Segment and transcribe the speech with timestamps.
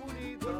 [0.00, 0.59] Cuerpo,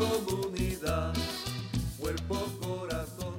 [0.00, 1.12] Comunidad.
[1.98, 3.34] Cuerpo, corazón.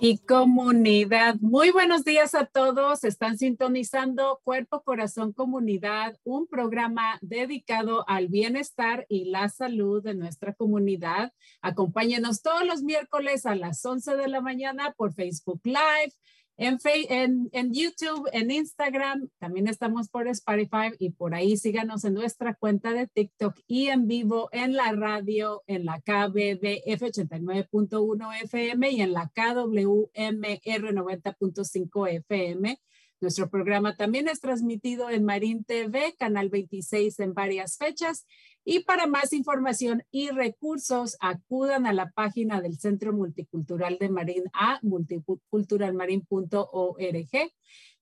[0.00, 1.34] y comunidad.
[1.40, 3.02] Muy buenos días a todos.
[3.02, 10.54] Están sintonizando Cuerpo, Corazón, Comunidad, un programa dedicado al bienestar y la salud de nuestra
[10.54, 11.32] comunidad.
[11.62, 16.14] Acompáñenos todos los miércoles a las 11 de la mañana por Facebook Live.
[16.60, 22.14] En, en, en YouTube, en Instagram, también estamos por Spotify y por ahí síganos en
[22.14, 28.90] nuestra cuenta de TikTok y en vivo en la radio, en la KBBF 89.1 FM
[28.90, 32.80] y en la KWMR 90.5 FM.
[33.20, 38.28] Nuestro programa también es transmitido en Marín TV, Canal 26 en varias fechas.
[38.64, 44.44] Y para más información y recursos, acudan a la página del Centro Multicultural de Marín
[44.52, 47.52] a multiculturalmarin.org.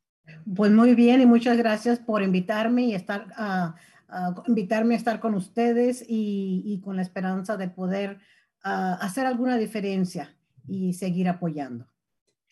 [0.53, 3.27] Pues muy bien y muchas gracias por invitarme y estar
[4.09, 8.19] ah, invitarme a estar con ustedes y, con la esperanza de poder
[8.61, 10.35] hacer alguna diferencia
[10.67, 11.85] y seguir apoyando.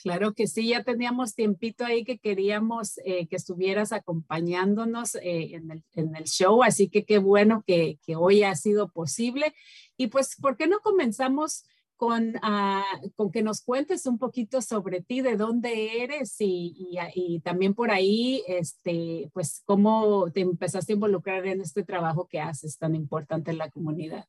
[0.03, 5.71] Claro que sí, ya teníamos tiempito ahí que queríamos eh, que estuvieras acompañándonos eh, en,
[6.15, 9.53] el, show, así que qué bueno que, hoy ha sido posible.
[9.95, 11.63] Y pues, ¿por qué no comenzamos
[12.03, 12.83] con, ah,
[13.15, 16.75] con que nos cuentes un poquito sobre ti, de dónde eres y,
[17.15, 22.41] y, también por ahí, este, pues, cómo te empezaste a involucrar en este trabajo que
[22.41, 24.25] haces tan importante en la comunidad?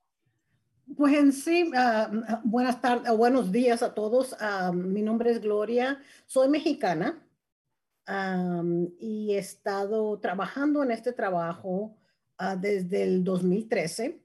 [0.96, 4.36] Pues en sí, ah, ah, buenas tardes, buenos días a todos.
[4.38, 7.26] Ah, mi nombre es Gloria, soy mexicana
[9.00, 11.96] y he estado trabajando en este trabajo
[12.60, 14.23] desde el 2013.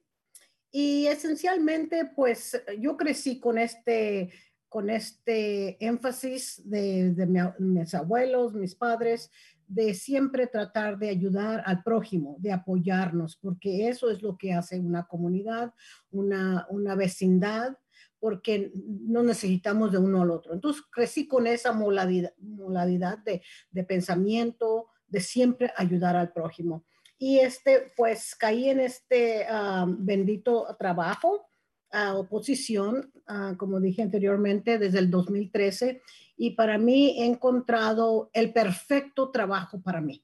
[0.71, 4.31] Y esencialmente, pues yo crecí con este,
[4.67, 7.15] con este énfasis de,
[7.57, 9.31] mis abuelos, mis padres,
[9.67, 14.79] de siempre tratar de ayudar al prójimo, de apoyarnos, porque eso es lo que hace
[14.79, 15.73] una comunidad,
[16.11, 17.77] una, una vecindad,
[18.19, 20.53] porque no necesitamos de uno al otro.
[20.53, 23.41] Entonces crecí con esa modalidad, de,
[23.71, 26.83] de, pensamiento, de siempre ayudar al prójimo.
[27.21, 31.49] Y este, pues caí en este ah, bendito trabajo,
[31.91, 36.01] a oposición, ah, como dije anteriormente, desde el 2013
[36.37, 40.23] y para mí he encontrado el perfecto trabajo para mí.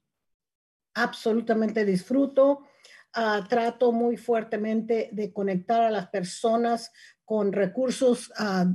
[0.93, 2.61] Absolutamente disfruto.
[3.13, 6.93] Ah, trato muy fuertemente de conectar a las personas
[7.25, 8.31] con recursos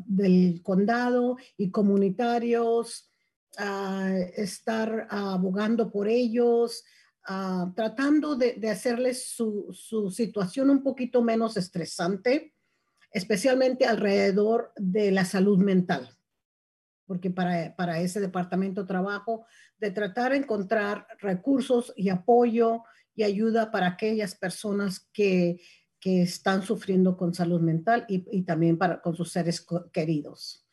[0.06, 3.10] del condado y comunitarios,
[4.36, 6.84] estar abogando por ellos,
[7.74, 12.54] tratando de, hacerles su, su, situación un poquito menos estresante,
[13.12, 16.16] especialmente alrededor de la salud mental
[17.10, 19.44] porque para, para ese departamento trabajo
[19.78, 22.84] de tratar de encontrar recursos y apoyo
[23.16, 25.60] y ayuda para aquellas personas que,
[25.98, 30.68] que están sufriendo con salud mental y, y también para, con sus seres queridos.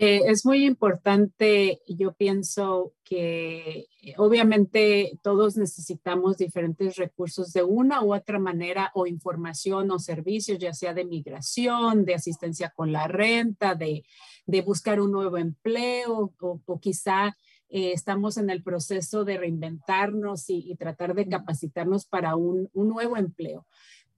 [0.00, 8.04] Eh, es muy importante, yo pienso que eh, obviamente todos necesitamos diferentes recursos de una
[8.04, 13.08] u otra manera o información o servicios, ya sea de migración, de asistencia con la
[13.08, 14.04] renta, de,
[14.46, 17.36] de buscar un nuevo empleo o, quizá
[17.68, 22.88] eh, estamos en el proceso de reinventarnos y, y tratar de capacitarnos para un, un
[22.88, 23.66] nuevo empleo.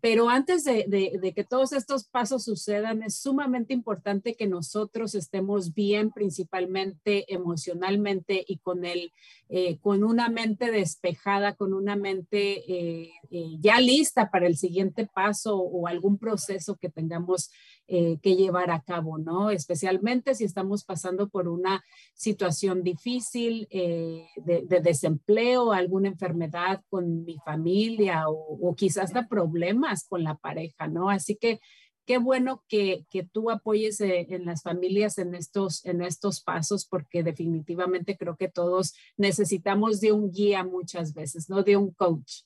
[0.01, 6.11] Pero antes de, que todos estos pasos sucedan, es sumamente importante que nosotros estemos bien,
[6.11, 9.13] principalmente emocionalmente y con, el,
[9.49, 15.07] eh, con una mente despejada, con una mente eh, eh, ya lista para el siguiente
[15.07, 17.51] paso o algún proceso que tengamos
[17.93, 19.51] eh, que llevar a cabo, ¿no?
[19.51, 21.83] Especialmente si estamos pasando por una
[22.15, 30.23] situación difícil eh, de, desempleo, alguna enfermedad con mi familia o, quizás hasta problemas con
[30.23, 31.11] la pareja, ¿no?
[31.11, 31.59] Así que
[32.07, 36.87] qué bueno que, que tú apoyes eh, en las familias en estos, en estos pasos,
[36.87, 41.65] porque definitivamente creo que todos necesitamos de un guía muchas veces, ¿no?
[41.65, 42.43] De un coach.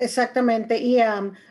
[0.00, 0.96] Exactamente, y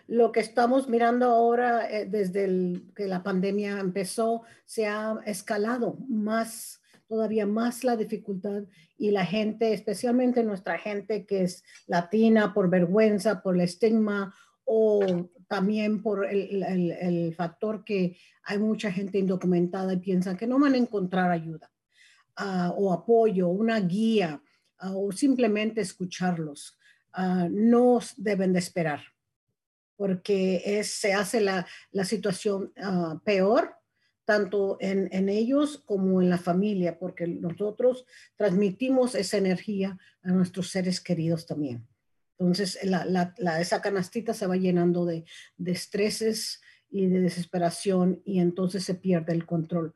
[0.08, 6.82] lo que estamos mirando ahora eh, desde que la pandemia empezó, se ha escalado más,
[7.08, 8.64] todavía más la dificultad
[8.98, 14.34] y la gente, especialmente nuestra gente que es latina por vergüenza, por el estigma
[14.66, 20.58] o también por el, el, factor que hay mucha gente indocumentada y piensan que no
[20.58, 21.72] van a encontrar ayuda
[22.36, 24.42] ah, o apoyo, una guía
[24.80, 26.79] ah, o simplemente escucharlos
[27.14, 29.02] Ah, no deben de esperar,
[29.96, 33.76] porque es, se hace la, la situación ah, peor
[34.26, 40.70] tanto en, en, ellos como en la familia, porque nosotros transmitimos esa energía a nuestros
[40.70, 41.88] seres queridos también.
[42.38, 45.26] Entonces, la, la, esa canastita se va llenando de,
[45.58, 46.62] de estreses
[46.92, 49.96] y de desesperación y entonces se pierde el control.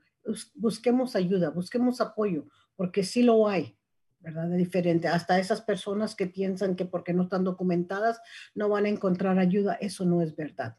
[0.55, 3.77] Busquemos ayuda, busquemos apoyo, porque sí lo hay.
[4.23, 4.47] ¿Verdad?
[4.47, 5.07] De diferente.
[5.07, 8.21] Hasta esas personas que piensan que porque no están documentadas
[8.55, 10.77] no van a encontrar ayuda, eso no es verdad.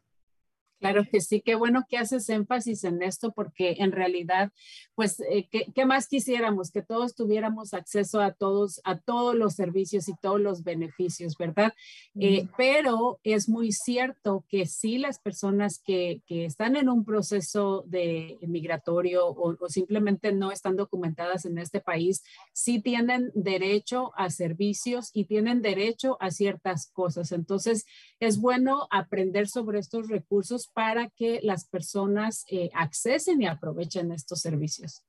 [0.81, 4.52] Claro que sí, qué bueno que haces énfasis en esto porque en realidad,
[4.95, 6.71] pues, eh, ¿qué, más quisiéramos?
[6.71, 11.73] Que todos tuviéramos acceso a todos, a todos los servicios y todos los beneficios, ¿verdad?
[12.21, 17.85] Eh, pero es muy cierto que sí las personas que, que están en un proceso
[17.87, 24.28] de migratorio o, o, simplemente no están documentadas en este país, sí tienen derecho a
[24.28, 27.33] servicios y tienen derecho a ciertas cosas.
[27.33, 27.87] Entonces,
[28.21, 34.40] es bueno aprender sobre estos recursos para que las personas eh, accesen y aprovechen estos
[34.40, 35.04] servicios.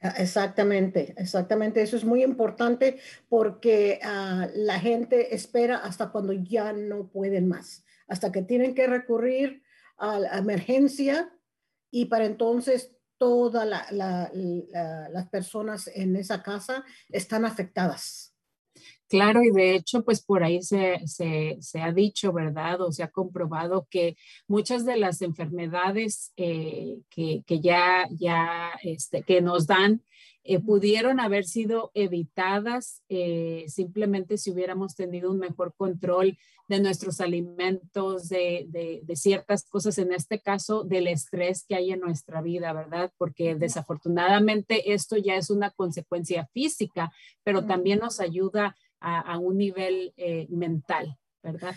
[0.00, 1.80] Ah, exactamente, exactamente.
[1.80, 7.84] Eso es muy importante porque uh, la gente espera hasta cuando ya no pueden más,
[8.08, 9.62] hasta que tienen que recurrir
[9.96, 11.32] a la emergencia
[11.90, 18.31] y para entonces todas la, la, la, las personas en esa casa están afectadas.
[19.12, 22.80] Claro, y de hecho, pues por ahí se, se, se, ha dicho, ¿verdad?
[22.80, 24.16] O se ha comprobado que
[24.48, 30.00] muchas de las enfermedades eh, que, que, ya, ya este, que nos dan
[30.44, 36.38] eh, pudieron haber sido evitadas eh, simplemente si hubiéramos tenido un mejor control
[36.68, 41.92] de nuestros alimentos, de, de, de, ciertas cosas, en este caso del estrés que hay
[41.92, 43.12] en nuestra vida, ¿verdad?
[43.18, 47.12] Porque desafortunadamente esto ya es una consecuencia física,
[47.44, 51.74] pero también nos ayuda a, un nivel eh, mental, ¿verdad?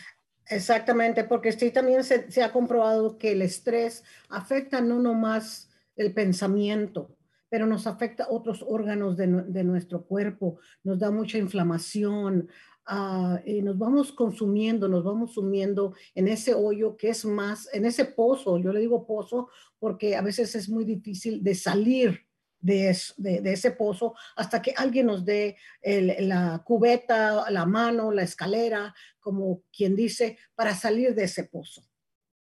[0.48, 7.18] Exactamente, porque sí también se, ha comprobado que el estrés afecta no nomás el pensamiento,
[7.50, 12.48] pero nos afecta otros órganos de, nuestro cuerpo, nos da mucha inflamación,
[12.88, 17.86] uh, y nos vamos consumiendo, nos vamos sumiendo en ese hoyo que es más, en
[17.86, 22.26] ese pozo, yo le digo pozo porque a veces es muy difícil de salir
[22.66, 29.64] de, ese pozo hasta que alguien nos dé la cubeta, la mano, la escalera, como
[29.76, 31.84] quien dice, para salir de ese pozo.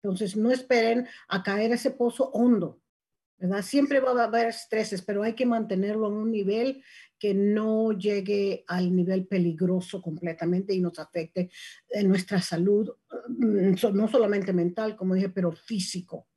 [0.02, 2.80] Entonces, no esperen a caer ese pozo hondo,
[3.38, 3.62] ¿verdad?
[3.62, 6.82] Siempre va a haber estreses, pero hay que mantenerlo en un nivel
[7.18, 11.50] que no llegue al nivel peligroso completamente y nos afecte
[11.88, 12.90] en nuestra salud,
[13.28, 16.28] mm, no solamente mental, como dije, pero físico.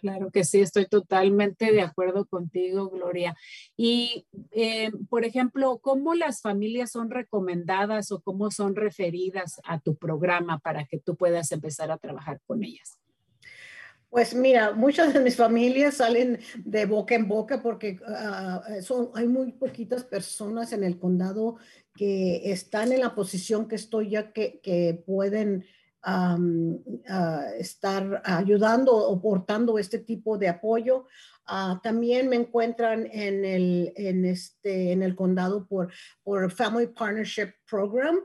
[0.00, 3.36] Claro que sí, estoy totalmente de acuerdo contigo, Gloria.
[3.76, 9.96] Y, eh, por ejemplo, ¿cómo las familias son recomendadas o cómo son referidas a tu
[9.96, 12.98] programa para que tú puedas empezar a trabajar con ellas?
[14.08, 19.28] Pues mira, muchas de mis familias salen de boca en boca porque uh, son, hay
[19.28, 21.58] muy poquitas personas en el condado
[21.94, 25.64] que están en la posición que estoy ya que, que pueden
[26.06, 26.74] um,
[27.08, 31.06] uh, estar ayudando o portando este tipo de apoyo.
[31.48, 35.92] Uh, también me encuentran en el, en este, en el condado por,
[36.22, 38.16] por Family Partnership Program.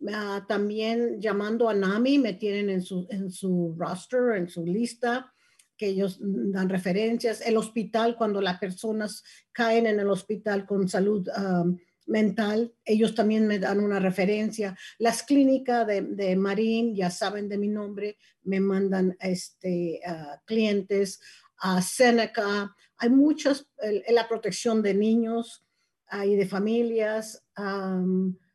[0.00, 5.32] Uh, también llamando a NAMI, me tienen en su, en su roster, en su lista
[5.78, 9.22] que ellos dan referencias, el hospital, cuando las personas
[9.52, 14.76] caen en el hospital con salud um, mental, ellos también me dan una referencia.
[14.98, 21.20] Las clínicas de, de Marín, ya saben de mi nombre, me mandan este, uh, clientes
[21.58, 22.74] a Seneca.
[22.96, 23.68] Hay muchas,
[24.08, 25.64] la protección de niños
[26.24, 27.44] y de familias.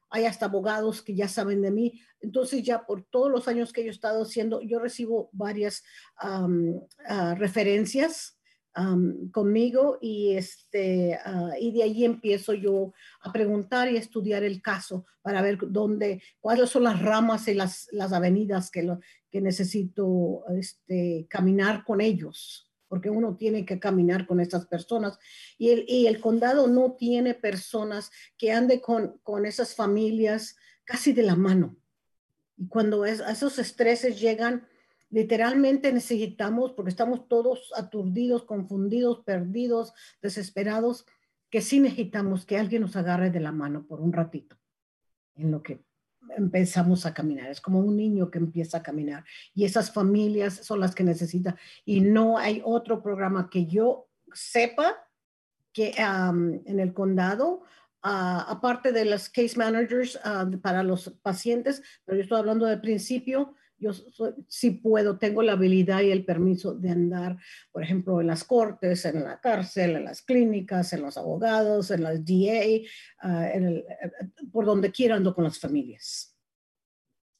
[0.09, 2.01] Hay hasta abogados que ya saben de mí.
[2.19, 5.83] Entonces ya por todos los años que yo he estado haciendo, yo recibo varias
[6.23, 8.37] uh, referencias
[8.77, 14.43] um, conmigo y, este, uh, y de ahí empiezo yo a preguntar y a estudiar
[14.43, 18.99] el caso para ver dónde, cuáles son las ramas y las, las avenidas que, lo,
[19.31, 25.17] que necesito este, caminar con ellos porque uno tiene que caminar con estas personas
[25.57, 31.11] y el, y el condado no tiene personas que ande con, con esas familias casi
[31.11, 31.75] de la mano.
[32.55, 34.67] Y cuando es, esos estreses llegan,
[35.13, 41.05] literalmente necesitamos, porque estamos todos aturdidos, confundidos, perdidos, desesperados,
[41.51, 44.57] que sí necesitamos que alguien nos agarre de la mano por un ratito,
[45.35, 45.85] en lo que
[46.35, 47.51] empezamos a caminar.
[47.51, 49.23] Es como un niño que empieza a caminar.
[49.53, 51.55] Y esas familias son las que necesitan.
[51.85, 55.07] Y no hay otro programa que yo sepa
[55.71, 57.63] que en el condado
[58.05, 62.81] Uh, aparte de los case managers uh, para los pacientes, pero yo estoy hablando del
[62.81, 67.37] principio, yo soy, sí puedo, tengo la habilidad y el permiso de andar,
[67.71, 72.03] por ejemplo, en las cortes, en la cárcel, en las clínicas, en los abogados, en
[72.03, 72.81] las DA,
[73.23, 73.85] uh, en el,
[74.51, 76.35] por donde quiera ando con las familias.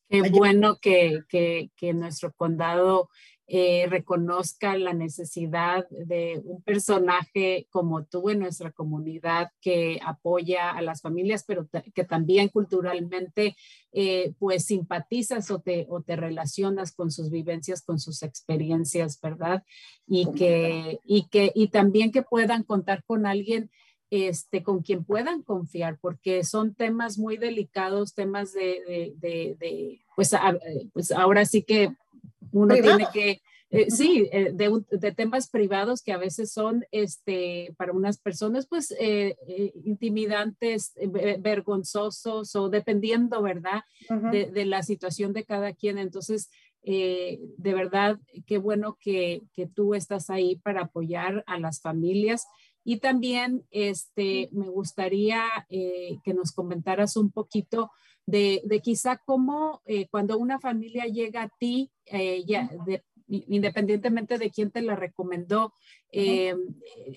[0.10, 3.10] Qué bueno que, que, que nuestro condado
[3.56, 10.82] eh, reconozca la necesidad de un personaje como tú en nuestra comunidad que apoya a
[10.82, 13.56] las familias, pero que también culturalmente
[13.92, 19.64] eh, pues simpatizas o te, o te relacionas con sus vivencias, con sus experiencias, ¿verdad?
[20.08, 23.70] Y que, y que, y también que puedan contar con alguien
[24.10, 30.34] este, con quien puedan confiar, porque son temas muy delicados, temas de, de, de, pues,
[30.34, 30.58] a,
[30.94, 31.96] pues ahora sí que
[32.54, 37.74] uno tiene que, eh, sí, eh, de, de, temas privados que a veces son, este,
[37.76, 40.94] para unas personas, pues, eh, eh intimidantes,
[41.40, 43.82] vergonzosos o dependiendo, ¿verdad?
[44.10, 44.32] Uh -huh.
[44.32, 45.98] de, de, la situación de cada quien.
[45.98, 46.50] Entonces,
[46.86, 52.46] de verdad, qué bueno que, que tú estás ahí para apoyar a las familias
[52.84, 57.92] Y también este, me gustaría eh, que nos comentaras un poquito
[58.26, 62.70] de, de quizá cómo eh, cuando una familia llega a ti, eh, ya
[63.28, 65.74] independientemente de quién te la recomendó,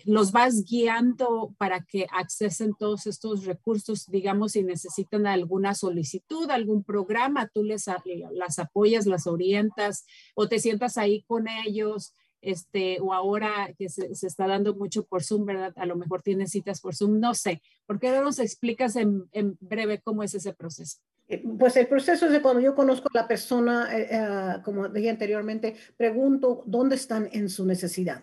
[0.04, 6.84] los vas guiando para que accesen todos estos recursos, digamos, si necesitan alguna solicitud, algún
[6.84, 7.84] programa, tú les
[8.32, 12.14] las apoyas, las orientas o te sientas ahí con ellos
[12.46, 15.72] este, o ahora que se, está dando mucho por Zoom, ¿verdad?
[15.74, 17.60] A lo mejor tiene citas por Zoom, no sé.
[17.86, 20.98] ¿Por qué no nos explicas en, breve cómo es ese proceso?
[21.26, 24.88] Eh, pues el proceso es de cuando yo conozco a la persona, eh, eh, como
[24.88, 28.22] dije anteriormente, pregunto dónde están en su necesidad,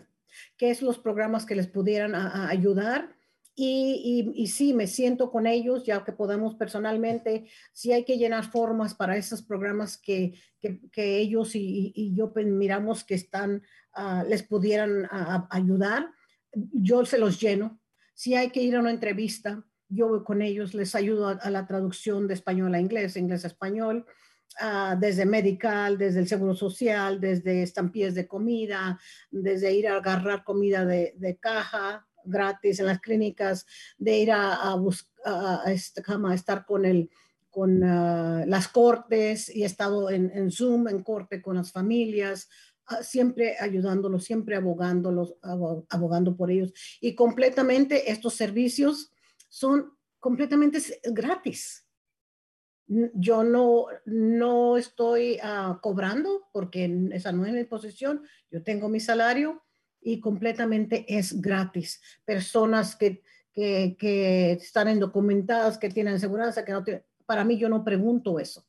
[0.56, 3.13] qué es los programas que les pudieran ayudar.
[3.56, 8.50] Y, y, sí, me siento con ellos, ya que podamos personalmente, si hay que llenar
[8.50, 13.62] formas para esos programas que, que, que ellos y, y, yo pues, miramos que están
[13.95, 16.09] Ah, les pudieran ah, ayudar,
[16.53, 17.79] yo se los lleno.
[18.15, 21.67] Si hay que ir a una entrevista, yo voy con ellos, les ayudo a, la
[21.67, 24.05] traducción de español a inglés, inglés a español,
[24.59, 30.43] ah, desde medical, desde el seguro social, desde estampillas de comida, desde ir a agarrar
[30.43, 33.67] comida de, caja gratis en las clínicas,
[34.00, 37.12] de ir a, buscar, este, a, estar con el
[37.51, 43.56] con las cortes y he estado en, Zoom, en corte con las familias, Ah, siempre
[43.60, 45.36] ayudándolos, siempre abogándolos,
[45.90, 46.74] abogando por ellos.
[47.00, 49.12] Y completamente estos servicios
[49.50, 51.88] son completamente gratis.
[52.88, 58.24] Yo no, no estoy ah, cobrando porque esa no es mi posición.
[58.52, 59.63] Yo tengo mi salario
[60.02, 62.02] y completamente es gratis.
[62.25, 63.24] Personas que,
[63.54, 66.84] que, que están indocumentadas, que tienen seguridad, que no
[67.25, 68.68] para mí yo no pregunto eso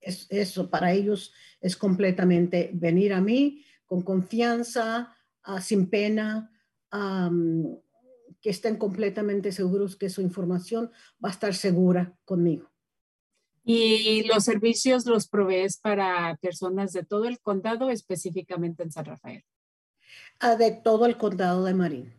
[0.00, 6.50] es, eso para ellos es completamente venir a mí con confianza, ah, sin pena,
[8.40, 10.90] que estén completamente seguros que su información
[11.22, 12.70] va a estar segura conmigo.
[13.64, 19.44] ¿Y los servicios los provees para personas de todo el condado, específicamente en San Rafael?
[20.40, 22.17] Ah, de todo el condado de Marín.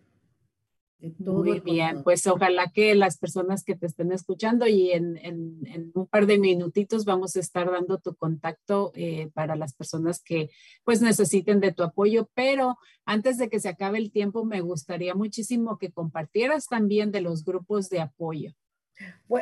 [1.19, 6.25] Muy bien, pues ojalá que las personas que te estén escuchando y en, un par
[6.25, 10.49] de minutitos vamos a estar dando tu contacto eh, para las personas que
[10.83, 15.15] pues necesiten de tu apoyo, pero antes de que se acabe el tiempo me gustaría
[15.15, 18.53] muchísimo que compartieras también de los grupos de apoyo.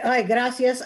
[0.03, 0.83] Ay, gracias,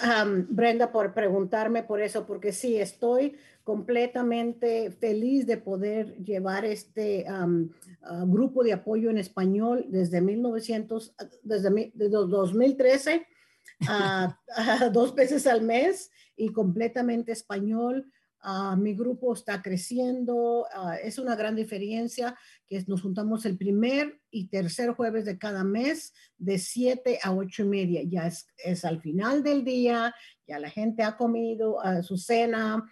[0.49, 7.25] Brenda, por preguntarme por eso, porque sí, estoy completamente feliz de poder llevar este
[8.25, 13.27] grupo de apoyo en español desde 1900, desde, 2013
[13.87, 14.37] a,
[14.91, 18.11] dos veces al mes y completamente español.
[18.43, 22.35] Ah, mi grupo está creciendo, ah, es una gran diferencia
[22.67, 27.63] que nos juntamos el primer y tercer jueves de cada mes de 7 a 8
[27.63, 28.01] y media.
[28.03, 30.15] Ya es, es al final del día,
[30.47, 32.83] ya la gente ha comido uh, su cena,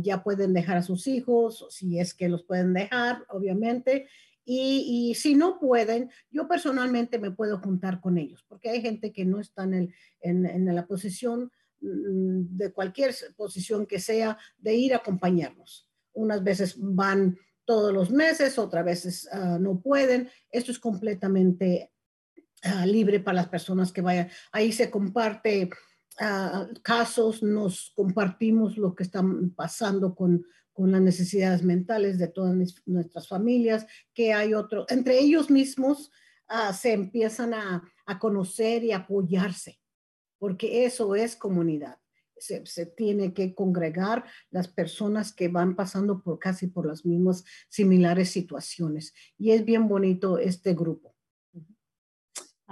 [0.00, 4.08] ya pueden dejar a sus hijos, si es que los pueden dejar, obviamente.
[4.44, 9.24] Y, si no pueden, yo personalmente me puedo juntar con ellos, porque hay gente que
[9.24, 15.88] no está en, en, la posición de cualquier posición que sea de ir a acompañarnos.
[16.12, 20.28] Unas veces van todos los meses, otras veces ah, no pueden.
[20.50, 21.92] Esto es completamente
[22.62, 24.28] ah, libre para las personas que vayan.
[24.52, 25.70] Ahí se comparte
[26.82, 29.24] casos, nos compartimos lo que está
[29.56, 32.54] pasando con, con las necesidades mentales de todas
[32.86, 36.10] nuestras familias, que hay otro, entre ellos mismos
[36.48, 39.79] ah, se empiezan a, a, conocer y apoyarse,
[40.40, 41.98] porque eso es comunidad.
[42.38, 48.30] Se, tiene que congregar las personas que van pasando por casi por las mismas similares
[48.30, 49.12] situaciones.
[49.36, 51.14] Y es bien bonito este grupo.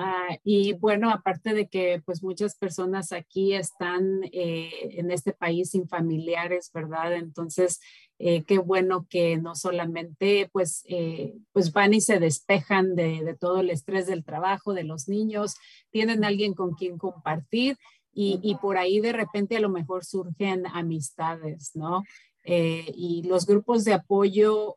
[0.01, 5.71] Ah, y bueno, aparte de que pues muchas personas aquí están eh, en este país
[5.71, 7.15] sin familiares, ¿verdad?
[7.15, 7.81] Entonces,
[8.21, 13.35] eh, qué bueno que no solamente pues, eh, pues van y se despejan de, de,
[13.35, 15.57] todo el estrés del trabajo, de los niños,
[15.91, 17.77] tienen alguien con quien compartir
[18.13, 22.05] y, y por ahí de repente a lo mejor surgen amistades, ¿no?
[22.51, 24.77] y los grupos de apoyo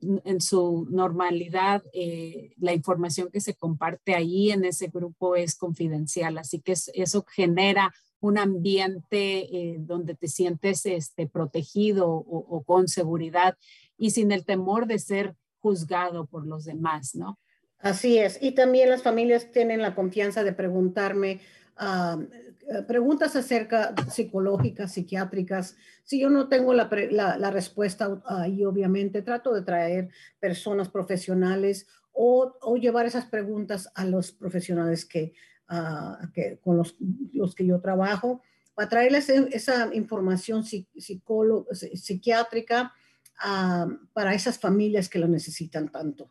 [0.00, 6.38] en su normalidad, eh, la información que se comparte ahí en ese grupo es confidencial,
[6.38, 13.56] así que eso genera un ambiente eh, donde te sientes este, protegido o, con seguridad
[13.96, 17.38] y sin el temor de ser juzgado por los demás, ¿no?
[17.78, 18.38] Así es.
[18.42, 21.40] Y también las familias tienen la confianza de preguntarme,
[21.80, 25.76] eh, preguntas acerca psicológicas, psiquiátricas.
[26.04, 32.76] Si yo no tengo la, la, respuesta ahí, obviamente trato de traer personas profesionales o,
[32.76, 35.32] llevar esas preguntas a los profesionales que,
[35.68, 36.18] ah,
[36.60, 36.96] con los,
[37.32, 38.42] los, que yo trabajo,
[38.74, 42.92] para traerles e, esa información psiquiátrica
[43.40, 46.28] ah, para esas familias que lo necesitan tanto.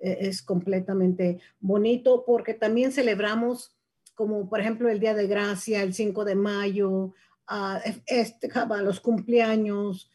[0.00, 3.77] E, es completamente bonito porque también celebramos
[4.18, 7.14] como por ejemplo el Día de Gracia, el 5 de mayo,
[7.48, 8.50] uh, este,
[8.82, 10.10] los cumpleaños,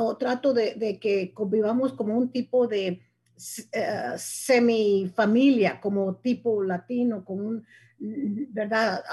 [0.00, 3.02] o trato de, que convivamos como un tipo de
[3.36, 7.64] uh, semifamilia, como tipo latino, como un,
[8.00, 9.04] ¿verdad?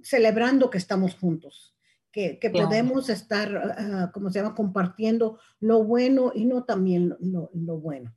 [0.00, 1.74] celebrando que estamos juntos,
[2.12, 7.78] que, que podemos estar, como se llama, compartiendo lo bueno y no también lo, lo
[7.78, 8.14] bueno.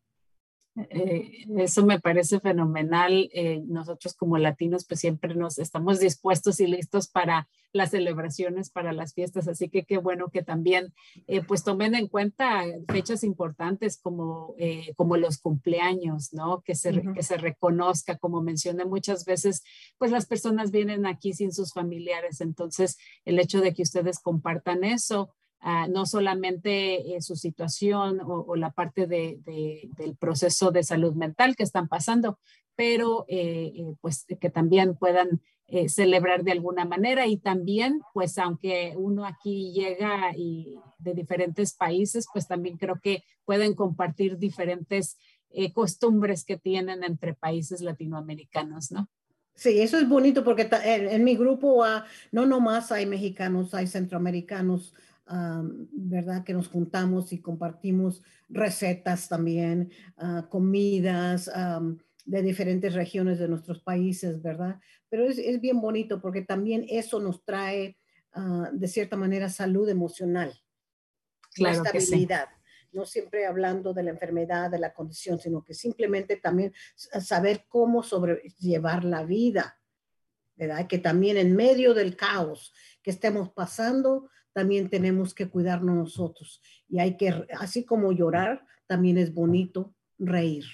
[0.75, 3.29] Eh, eso me parece fenomenal.
[3.33, 8.93] Eh, nosotros como latinos pues siempre nos estamos dispuestos y listos para las celebraciones, para
[8.93, 10.93] las fiestas, así que qué bueno que también
[11.25, 14.55] eh, pues tomen en cuenta fechas importantes como,
[14.95, 16.61] como los cumpleaños, ¿no?
[16.61, 19.63] Que se, que se reconozca, como mencioné muchas veces,
[19.97, 24.83] pues las personas vienen aquí sin sus familiares, entonces el hecho de que ustedes compartan
[24.83, 25.33] eso
[25.65, 29.39] Ah, no solamente eh, su situación o, la parte de,
[29.95, 32.37] del proceso de salud mental que están pasando,
[32.75, 35.41] pero eh, eh, pues que también puedan
[35.87, 42.27] celebrar de alguna manera y también pues aunque uno aquí llega y de diferentes países,
[42.31, 45.17] pues también creo que pueden compartir diferentes
[45.73, 49.09] costumbres que tienen entre países latinoamericanos, ¿no?
[49.55, 54.93] Sí, eso es bonito porque en, mi grupo uh, no nomás hay mexicanos, hay centroamericanos,
[55.25, 56.43] ¿verdad?
[56.43, 61.49] Que nos juntamos y compartimos recetas también, ah, comidas
[62.25, 64.79] de diferentes regiones de nuestros países, ¿verdad?
[65.09, 67.97] Pero es, es bien bonito porque también eso nos trae,
[68.33, 70.53] ah, de cierta manera, salud emocional,
[71.53, 72.49] claro estabilidad.
[72.91, 78.03] No siempre hablando de la enfermedad, de la condición, sino que simplemente también saber cómo
[78.03, 79.79] sobrellevar la vida,
[80.55, 80.85] ¿verdad?
[80.85, 86.61] Que también en medio del caos que estemos pasando, también tenemos que cuidarnos nosotros.
[86.87, 90.65] Y hay que, así como llorar, también es bonito reír.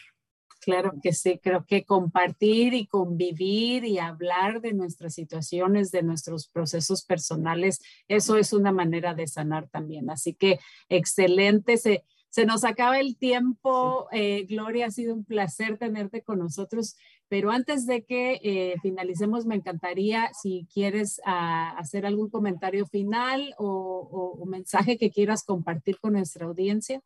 [0.61, 6.49] Claro que sí, creo que compartir y convivir y hablar de nuestras situaciones, de nuestros
[6.49, 10.09] procesos personales, eso es una manera de sanar también.
[10.09, 11.77] Así que excelente.
[11.77, 14.07] Se, se nos acaba el tiempo.
[14.11, 16.97] Eh, Gloria, ha sido un placer tenerte con nosotros.
[17.29, 23.53] Pero antes de que eh, finalicemos, me encantaría si quieres ah, hacer algún comentario final
[23.59, 27.01] o, mensaje que quieras compartir con nuestra audiencia.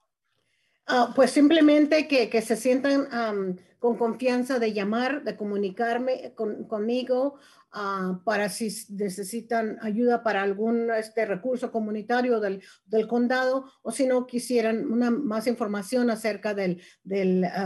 [0.87, 6.33] Ah, pues simplemente que, se sientan con confianza de llamar, de comunicarme
[6.69, 7.35] conmigo
[7.73, 12.61] ah, para si necesitan ayuda para algún este, recurso comunitario del,
[13.09, 16.81] condado o si no quisieran una, más información acerca del,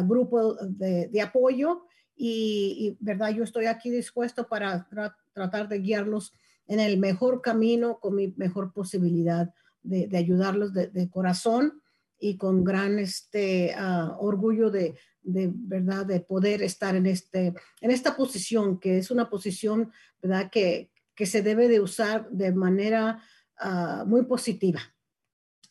[0.08, 1.84] grupo de apoyo
[2.18, 4.88] y, verdad, yo estoy aquí dispuesto para
[5.34, 6.34] tratar de guiarlos
[6.68, 9.54] en el mejor camino, con mi mejor posibilidad
[9.84, 11.82] de, ayudarlos de, corazón
[12.20, 18.18] y con gran este, ah, orgullo de, verdad, de poder estar en, este, en esta
[18.18, 23.22] posición, que es una posición, verdad, que, que se debe de usar de manera
[23.60, 24.82] ah, muy positiva.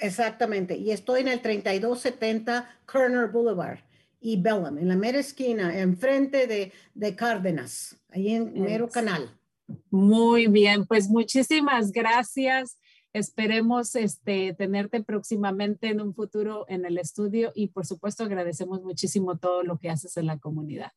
[0.00, 3.78] Exactamente, y estoy en el 3270 Kerner Boulevard
[4.20, 9.38] y Bellum, en la mera esquina, enfrente de, de Cárdenas, ahí en mero canal.
[9.90, 12.78] Muy bien, pues muchísimas gracias.
[13.12, 19.36] Esperemos este, tenerte próximamente en un futuro en el estudio y por supuesto agradecemos muchísimo
[19.36, 20.92] todo lo que haces en la comunidad.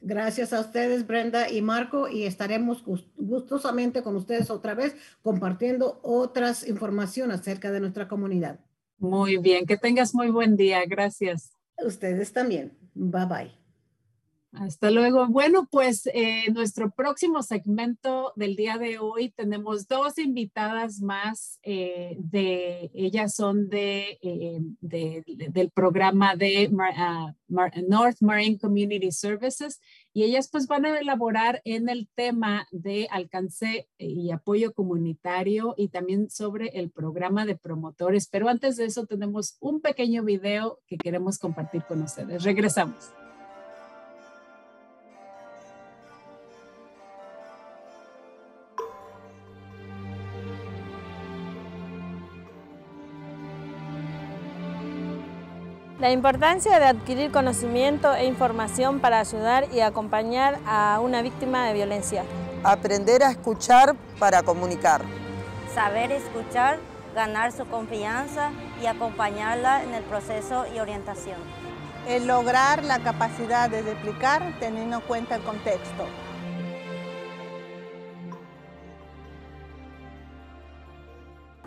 [0.00, 2.82] Gracias a ustedes, Brenda y Marco, y estaremos
[3.16, 8.58] gustosamente con ustedes otra vez compartiendo otras informaciones acerca de nuestra comunidad.
[8.98, 10.80] Muy bien, que tengas muy buen día.
[10.86, 11.52] Gracias.
[11.84, 12.72] Ustedes también.
[12.94, 13.57] Bye bye.
[14.52, 15.26] Hasta luego.
[15.28, 21.58] Bueno, pues eh, nuestro próximo segmento del día de hoy tenemos dos invitadas más.
[21.62, 29.80] Eh, de, ellas son de, eh, del programa de ah, North Marine Community Services
[30.14, 35.88] y ellas pues van a elaborar en el tema de alcance y apoyo comunitario y
[35.88, 38.26] también sobre el programa de promotores.
[38.28, 42.42] Pero antes de eso tenemos un pequeño video que queremos compartir con ustedes.
[42.44, 43.12] Regresamos.
[56.00, 61.72] La importancia de adquirir conocimiento e información para ayudar y acompañar a una víctima de
[61.72, 62.22] violencia.
[62.62, 65.02] Aprender a escuchar para comunicar.
[65.74, 66.78] Saber escuchar,
[67.16, 71.38] ganar su confianza y acompañarla en el proceso y orientación.
[72.06, 76.06] El lograr la capacidad de replicar teniendo en cuenta el contexto.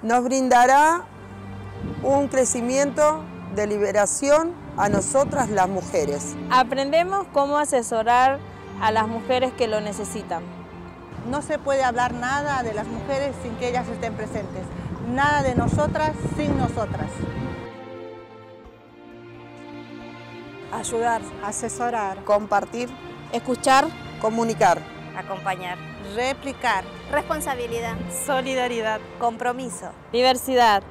[0.02, 1.04] Nos brindará
[2.02, 6.36] un crecimiento de liberación a nosotras las mujeres.
[6.50, 8.40] Aprendemos cómo asesorar
[8.82, 10.44] a las mujeres que lo necesitan.
[11.30, 14.64] No se puede hablar nada de las mujeres sin que ellas estén presentes.
[15.08, 17.10] Nada de nosotras sin nosotras.
[20.72, 22.90] Ayudar, asesorar, compartir,
[23.34, 23.86] escuchar,
[24.20, 24.82] comunicar,
[25.18, 25.78] acompañar,
[26.16, 30.82] replicar, responsabilidad, solidaridad, compromiso, diversidad,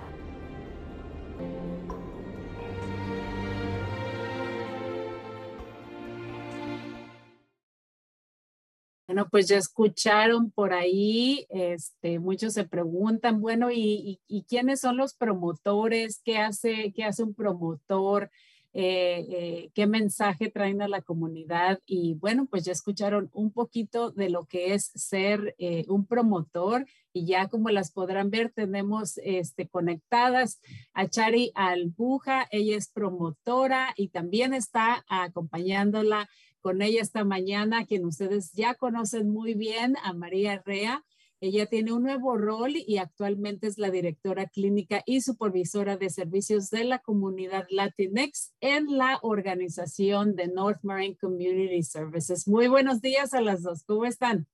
[9.11, 15.15] Bueno, pues ya escucharon por ahí, este, muchos se preguntan, bueno, ¿y, quiénes son los
[15.15, 16.23] promotores?
[16.25, 18.31] ¿Qué hace, qué hace un promotor?
[18.73, 24.13] Eh, eh, qué mensaje traen a la comunidad y bueno, pues ya escucharon un poquito
[24.13, 29.19] de lo que es ser eh, un promotor y ya como las podrán ver tenemos
[29.25, 30.61] este, conectadas
[30.93, 36.29] a Chari Albuja, ella es promotora y también está acompañándola
[36.61, 41.05] con ella esta mañana, quien ustedes ya conocen muy bien, a María Rea.
[41.43, 46.69] Ella tiene un nuevo rol y actualmente es la directora clínica y supervisora de servicios
[46.69, 52.47] de la comunidad Latinx en la organización de North Marine Community Services.
[52.47, 53.85] Muy buenos días a las dos.
[53.85, 54.47] ¿Cómo están?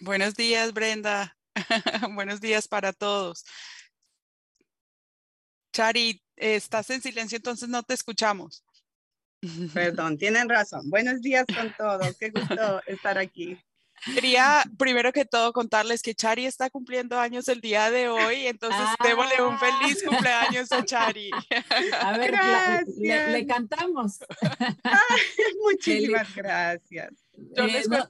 [0.00, 1.38] Buenos días, Brenda.
[2.14, 3.44] buenos días para todos.
[5.72, 8.65] Chari, estás en silencio, entonces no te escuchamos.
[9.74, 10.88] Perdón, tienen razón.
[10.90, 12.16] Buenos días con todos.
[12.18, 13.58] Qué gusto estar aquí.
[14.14, 18.78] Quería primero que todo contarles que Chari está cumpliendo años el día de hoy, entonces
[18.80, 18.94] ah.
[19.02, 21.30] démosle un feliz cumpleaños a Chari.
[22.00, 22.34] A ver,
[22.98, 24.18] le, cantamos.
[25.64, 27.10] muchísimas gracias.
[27.56, 28.06] Eh, no,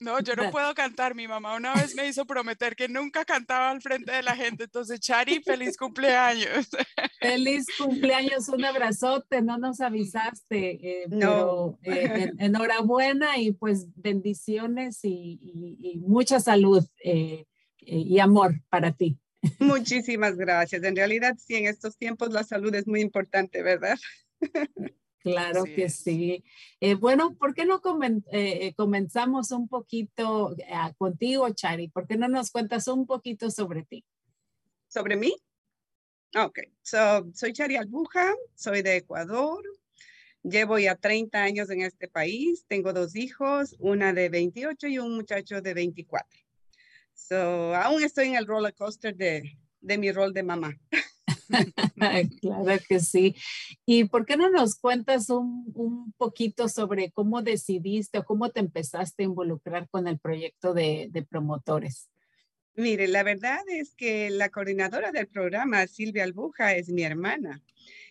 [0.00, 1.14] yo no puedo cantar.
[1.14, 4.64] Mi mamá una vez me hizo prometer que nunca cantaba al frente de la gente.
[4.64, 6.68] Entonces, Chari, feliz cumpleaños.
[7.20, 9.42] Feliz cumpleaños, un abrazote.
[9.42, 11.78] No nos avisaste, eh, no.
[11.82, 15.38] Eh, enhorabuena y pues bendiciones y,
[16.00, 17.44] mucha salud eh,
[17.78, 19.18] y amor para ti.
[19.58, 20.82] Muchísimas gracias.
[20.82, 23.98] En realidad, sí, en estos tiempos la salud es muy importante, ¿verdad?
[25.20, 26.44] Claro que sí.
[26.80, 27.80] Eh, bueno, ¿por qué no
[28.32, 30.56] eh, eh, comenzamos un poquito
[30.96, 31.88] contigo, Chari?
[31.88, 34.04] ¿Por qué no nos cuentas un poquito sobre ti?
[34.88, 35.36] ¿Sobre mí?
[36.36, 39.62] Ok, so, soy Chari Albuja, soy de Ecuador,
[40.42, 45.16] llevo ya 30 años en este país, tengo dos hijos, una de 28 y un
[45.16, 46.28] muchacho de 24.
[47.14, 50.78] So, aún estoy en el roller coaster de, de mi rol de mamá.
[52.40, 53.34] claro que sí.
[53.86, 58.60] ¿Y por qué no nos cuentas un, un, poquito sobre cómo decidiste o cómo te
[58.60, 62.08] empezaste a involucrar con el proyecto de, de promotores?
[62.74, 67.62] Mire, la verdad es que la coordinadora del programa, Silvia Albuja, es mi hermana.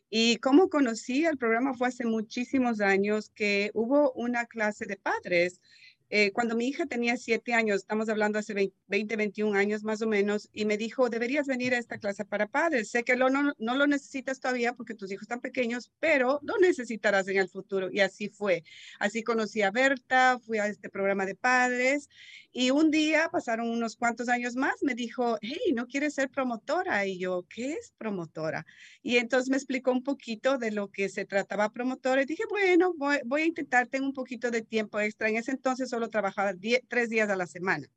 [0.10, 5.62] Y cómo conocí el programa fue hace muchísimos años que hubo una clase de padres
[6.10, 10.08] eh, cuando mi hija tenía siete años, estamos hablando hace 20, 21 años más o
[10.08, 12.90] menos, y me dijo, deberías venir a esta clase para padres.
[12.90, 17.28] Sé que no, no lo necesitas todavía porque tus hijos están pequeños, pero lo necesitarás
[17.28, 17.90] en el futuro.
[17.92, 18.64] Y así fue.
[19.00, 22.10] Así conocí a Berta, fui a este programa de padres
[22.52, 27.06] y un día, pasaron unos cuantos años más, me dijo, hey, ¿no quieres ser promotora?
[27.06, 28.66] Y yo, ¿qué es promotora?
[29.04, 32.94] Y entonces me explicó un poquito de lo que se trataba promotora y dije, bueno,
[32.98, 35.30] voy, a intentar, tengo un poquito de tiempo extra.
[35.30, 36.54] En ese entonces solo trabajaba
[36.88, 37.88] tres días a la semana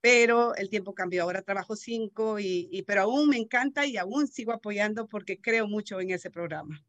[0.00, 1.24] pero el tiempo cambió.
[1.24, 5.66] Ahora trabajo cinco, y, y, pero aún me encanta y aún sigo apoyando porque creo
[5.66, 6.80] mucho en ese programa.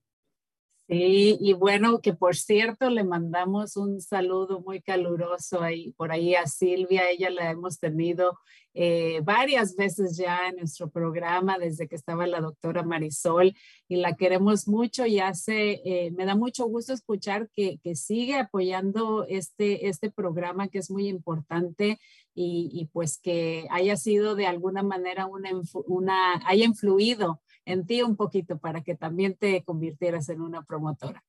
[0.90, 6.34] Sí, y bueno, que por cierto le mandamos un saludo muy caluroso ahí, por ahí
[6.34, 8.40] a Silvia, ella la hemos tenido
[8.74, 13.54] eh, varias veces ya en nuestro programa desde que estaba la doctora Marisol
[13.90, 18.36] y la queremos mucho y hace, eh, me da mucho gusto escuchar que, que, sigue
[18.36, 22.00] apoyando este, este programa que es muy importante
[22.34, 25.50] y, y pues que haya sido de alguna manera una,
[25.88, 31.24] una haya influido en ti un poquito para que también te convirtieras en una promotora.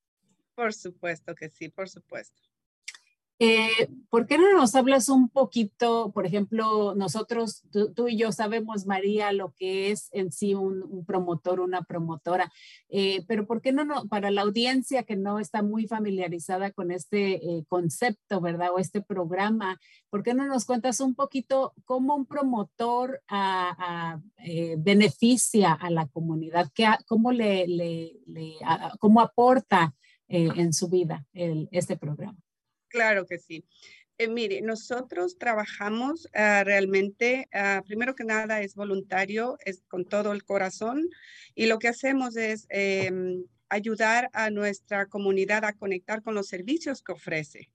[0.54, 2.40] Por supuesto que sí, por supuesto.
[3.40, 7.62] Eh, ¿Por qué no nos hablas un poquito, por ejemplo, nosotros,
[7.94, 12.50] tú, y yo sabemos, María, lo que es en sí un, promotor, una promotora,
[12.88, 16.90] eh, pero ¿por qué no, no, para la audiencia que no está muy familiarizada con
[16.90, 18.70] este eh, concepto, ¿verdad?
[18.74, 19.78] O este programa,
[20.10, 23.22] ¿por qué no nos cuentas un poquito cómo un promotor
[24.78, 26.70] beneficia a la comunidad?
[26.74, 28.16] ¿Qué, ¿Cómo le,
[28.98, 29.94] cómo aporta
[30.28, 32.38] en su vida este programa?
[32.88, 33.64] Claro que sí.
[34.18, 40.32] Eh, mire, nosotros trabajamos ah, realmente, ah, primero que nada es voluntario, es con todo
[40.32, 41.08] el corazón
[41.54, 47.02] y lo que hacemos es em, ayudar a nuestra comunidad a conectar con los servicios
[47.02, 47.70] que ofrece.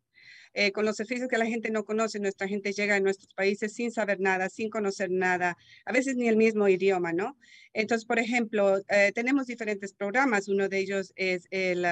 [0.55, 3.73] Eh, con los servicios que la gente no conoce, nuestra gente llega a nuestros países
[3.73, 7.37] sin saber nada, sin conocer nada, a veces ni el mismo idioma, ¿no?
[7.73, 11.87] Entonces, por ejemplo, eh, tenemos diferentes programas, uno de ellos es el,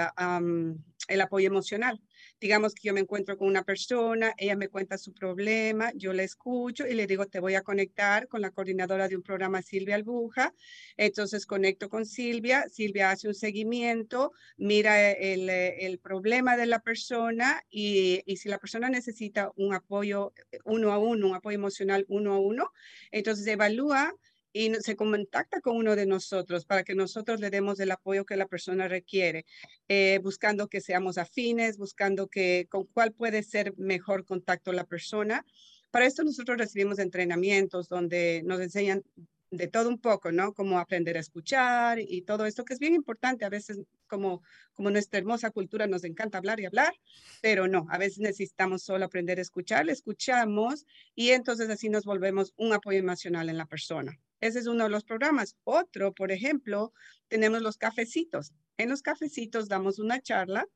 [1.08, 2.00] el apoyo emocional
[2.42, 6.24] digamos que yo me encuentro con una persona, ella me cuenta su problema, yo la
[6.24, 9.94] escucho y le digo, te voy a conectar con la coordinadora de un programa, Silvia
[9.94, 10.52] Albuja.
[10.98, 17.62] Entonces conecto con Silvia, Silvia hace un seguimiento, mira el, el problema de la persona
[17.70, 20.34] y, y, si la persona necesita un apoyo
[20.66, 22.72] uno a uno, un apoyo emocional uno a uno,
[23.12, 24.16] entonces evalúa
[24.54, 28.36] y se contacta con uno de nosotros para que nosotros le demos el apoyo que
[28.36, 29.46] la persona requiere,
[29.88, 35.46] eh, buscando que seamos afines, buscando que con cuál puede ser mejor contacto la persona.
[35.92, 39.04] Para esto nosotros recibimos entrenamientos donde nos enseñan
[39.52, 40.54] de todo un poco, ¿no?
[40.54, 43.44] Como aprender a escuchar y todo esto que es bien importante.
[43.44, 44.42] A veces, como,
[44.74, 46.94] como nuestra hermosa cultura nos encanta hablar y hablar,
[47.42, 50.86] pero no, a veces necesitamos solo aprender a escuchar, le escuchamos
[51.16, 54.18] y entonces así nos volvemos un apoyo emocional en la persona.
[54.42, 55.56] Ese es uno de los programas.
[55.64, 56.94] Otro, por ejemplo,
[57.28, 58.52] tenemos los cafecitos.
[58.78, 60.68] En los cafecitos damos una charla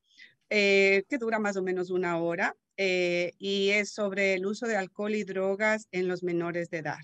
[0.50, 4.78] eh, que dura más o menos una hora eh, y es sobre el uso de
[4.78, 7.00] alcohol y drogas en los menores de edad.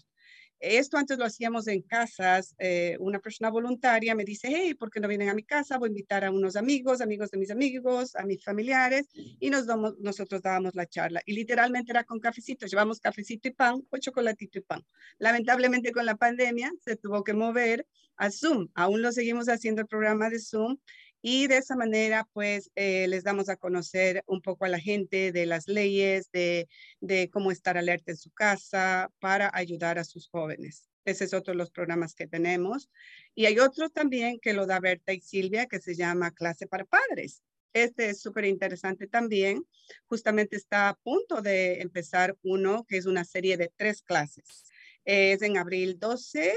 [0.62, 2.56] Esto antes lo hacíamos en casas.
[2.60, 5.80] Eh, una persona voluntaria me dice, hey, ¿por qué no vienen a mi casa?
[5.80, 9.66] Voy a invitar a unos amigos, amigos de mis amigos, a mis familiares, y nos
[9.66, 11.22] damos, nosotros dábamos la charla.
[11.26, 12.68] Y literalmente era con cafecito.
[12.68, 14.86] Llevamos cafecito y pan o chocolatito y pan.
[15.18, 18.70] Lamentablemente con la pandemia se tuvo que mover a Zoom.
[18.76, 20.78] Aún lo seguimos haciendo el programa de Zoom
[21.22, 25.32] y de esa manera, pues, eh, les damos a conocer un poco a la gente
[25.32, 26.68] de las leyes, de,
[27.00, 30.90] de, cómo estar alerta en su casa para ayudar a sus jóvenes.
[31.06, 32.90] Ese es otro de los programas que tenemos.
[33.36, 36.86] Y hay otro también que lo da Berta y Silvia, que se llama Clase para
[36.86, 37.44] Padres.
[37.74, 39.66] Este es súper interesante también.
[40.08, 44.66] Justamente está a punto de empezar uno, que es una serie de tres clases.
[45.06, 46.54] Es en abril 12,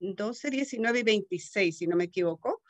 [0.00, 2.62] 12, 19 y 26, si no me equivoco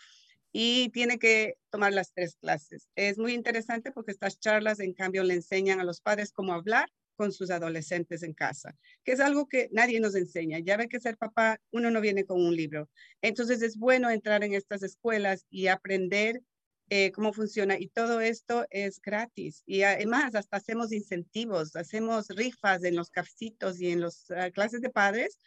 [0.52, 2.88] y tiene que tomar las tres clases.
[2.94, 6.90] Es muy interesante porque estas charlas, en cambio, le enseñan a los padres cómo hablar
[7.16, 10.58] con sus adolescentes en casa, que es algo que nadie nos enseña.
[10.58, 12.88] Ya ve que ser papá, uno no viene con un libro.
[13.22, 16.42] Entonces es bueno entrar en estas escuelas y aprender
[16.90, 17.78] eh, cómo funciona.
[17.78, 19.62] Y todo esto es gratis.
[19.66, 24.80] Y además, hasta hacemos incentivos, hacemos rifas en los cafecitos y en las ah, clases
[24.82, 25.38] de padres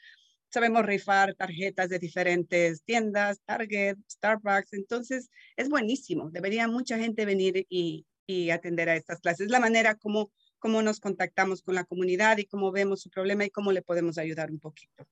[0.50, 6.30] sabemos rifar tarjetas de diferentes tiendas, Target, Starbucks, entonces es buenísimo.
[6.30, 8.06] Debería mucha gente venir y,
[8.52, 9.46] atender a estas clases.
[9.46, 13.46] Es la manera como, como nos contactamos con la comunidad y cómo vemos su problema
[13.46, 15.06] y cómo le podemos ayudar un poquito.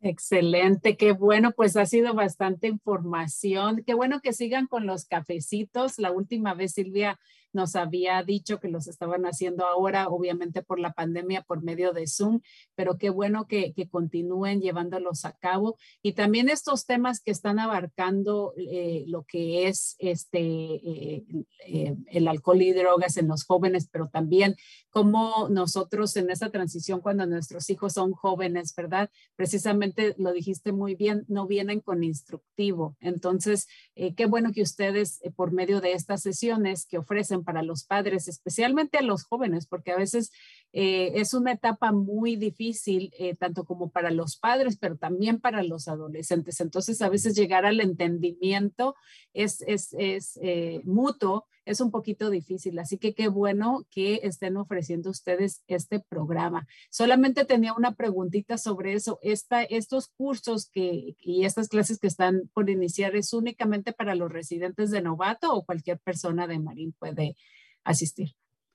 [0.00, 3.84] Excelente, qué bueno, pues ha sido bastante información.
[3.86, 5.98] Qué bueno que sigan con los cafecitos.
[5.98, 7.20] La última vez Silvia
[7.52, 12.06] nos había dicho que los estaban haciendo ahora, obviamente por la pandemia, por medio de
[12.06, 12.40] Zoom,
[12.74, 15.76] pero qué bueno que, continúen llevándolos a cabo.
[16.02, 21.24] Y también estos temas que están abarcando eh, lo que es este, eh,
[21.66, 24.54] eh, el alcohol y drogas en los jóvenes, pero también
[24.90, 29.10] cómo nosotros en esa transición cuando nuestros hijos son jóvenes, ¿verdad?
[29.36, 32.96] Precisamente lo dijiste muy bien, no vienen con instructivo.
[33.00, 38.28] Entonces, qué bueno que ustedes por medio de estas sesiones que ofrecen para los padres,
[38.28, 40.32] especialmente a los jóvenes, porque a veces
[40.72, 45.62] eh, es una etapa muy difícil, eh, tanto como para los padres, pero también para
[45.62, 46.60] los adolescentes.
[46.60, 48.94] Entonces, a veces llegar al entendimiento
[49.34, 52.78] es, es, es eh, mutuo, es un poquito difícil.
[52.78, 56.66] Así que qué bueno que estén ofreciendo ustedes este programa.
[56.90, 59.18] Solamente tenía una preguntita sobre eso.
[59.22, 65.02] Estos cursos y estas clases que están por iniciar, ¿es únicamente para los residentes de
[65.02, 67.36] novato o cualquier persona de Marín puede
[67.84, 68.34] asistir?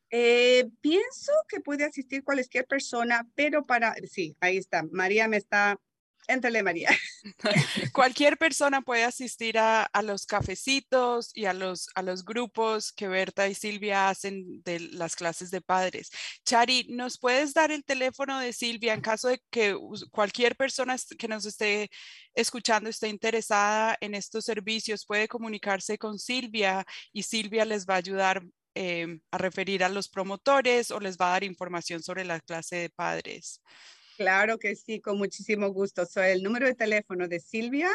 [0.09, 4.83] Eh, pienso que puede asistir cualquier persona, pero para, sí, ahí está.
[4.91, 5.79] María me está
[6.27, 6.89] Entrele María.
[7.93, 13.47] Cualquier persona puede asistir a, los cafecitos y a los, a los grupos que Berta
[13.47, 16.09] y Silvia hacen de las clases de padres.
[16.45, 19.77] Chari, ¿nos puedes dar el teléfono de Silvia en caso de que
[20.11, 21.89] cualquier persona que nos esté
[22.33, 25.05] escuchando esté interesada en estos servicios?
[25.05, 28.43] Puede comunicarse con Silvia y Silvia les va a ayudar
[28.79, 32.75] eh, a referir a los promotores o les va a dar información sobre la clase
[32.75, 33.59] de padres.
[34.17, 36.05] Claro que sí, con muchísimo gusto.
[36.05, 37.89] So, el número de teléfono de Silvia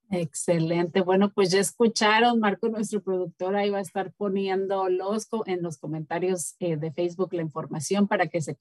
[0.08, 1.00] Excelente.
[1.00, 5.78] Bueno, pues ya escucharon, Marco, nuestro productor, ahí va a estar poniendo los, en los
[5.78, 8.56] comentarios eh, de Facebook la información para que se,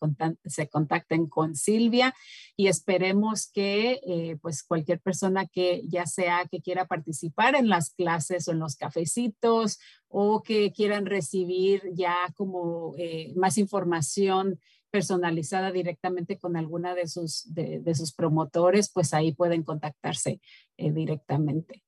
[0.45, 2.15] se contacten con Silvia
[2.57, 7.91] y esperemos que eh, pues cualquier persona que ya sea que quiera participar en las
[7.91, 9.77] clases o en los cafecitos
[10.07, 14.59] o que quieran recibir ya como eh, más información
[14.91, 20.39] personalizada directamente con alguna de sus, de, sus promotores, pues ahí pueden contactarse
[20.77, 21.83] eh, directamente.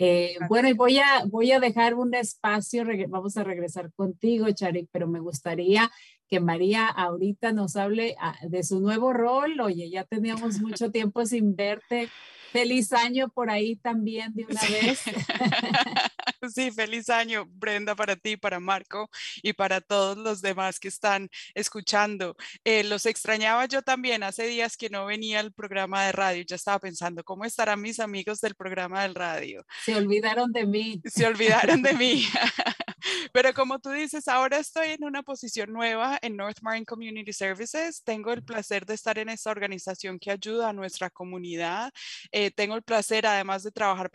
[0.00, 4.88] Eh, bueno, y voy a, voy a dejar un espacio, vamos a regresar contigo, Charik,
[4.92, 5.90] pero me gustaría
[6.28, 9.60] que María ahorita nos hable ah, de su nuevo rol.
[9.60, 12.08] Oye, ya teníamos mucho tiempo sin verte.
[12.52, 15.02] Feliz año por ahí también de una vez.
[16.54, 19.10] Sí, feliz año, Brenda, para ti, para Marco
[19.42, 22.36] y para todos los demás que están escuchando.
[22.64, 24.22] Eh, los extrañaba yo también.
[24.22, 26.44] Hace días que no venía al programa de radio.
[26.46, 29.64] Ya estaba pensando, ¿cómo estarán mis amigos del programa del radio?
[29.84, 31.00] Se olvidaron de mí.
[31.04, 32.24] Se olvidaron de mí.
[33.32, 38.02] Pero como tú dices, ahora estoy en una posición nueva en North Marine Community Services.
[38.04, 41.92] Tengo el placer de estar en esta organización que ayuda a nuestra comunidad.
[42.32, 44.10] Eh, tengo el placer, además de trabajar,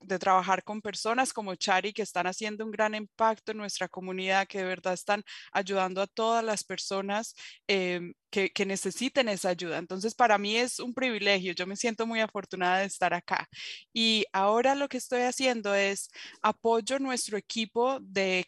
[0.00, 4.46] de trabajar con personas como Chari, que están haciendo un gran impacto en nuestra comunidad,
[4.46, 7.34] que de verdad están ayudando a todas las personas
[7.66, 9.78] em, que, que, necesiten esa ayuda.
[9.78, 11.52] Entonces, para mí es un privilegio.
[11.52, 13.48] Yo me siento muy afortunada de estar acá.
[13.92, 16.08] Y ahora lo que estoy haciendo es
[16.42, 18.46] apoyo nuestro equipo de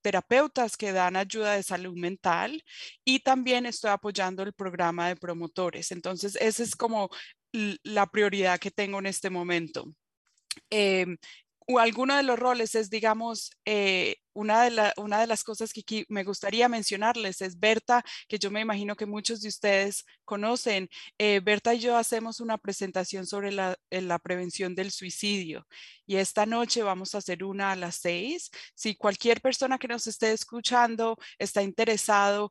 [0.00, 2.62] terapeutas que dan ayuda de salud mental
[3.04, 5.92] y también estoy apoyando el programa de promotores.
[5.92, 7.10] Entonces, esa es como
[7.52, 9.92] la prioridad que tengo en este momento.
[10.70, 11.06] Eh,
[11.78, 16.24] alguno de los roles es, digamos, eh, una, de una de las cosas que me
[16.24, 20.88] gustaría mencionarles es Berta, que yo me imagino que muchos de ustedes conocen.
[21.18, 25.66] Eh, Berta y yo hacemos una presentación sobre la, la, prevención del suicidio
[26.06, 28.50] y esta noche vamos a hacer una a las seis.
[28.74, 32.50] Si cualquier persona que nos esté escuchando está interesado,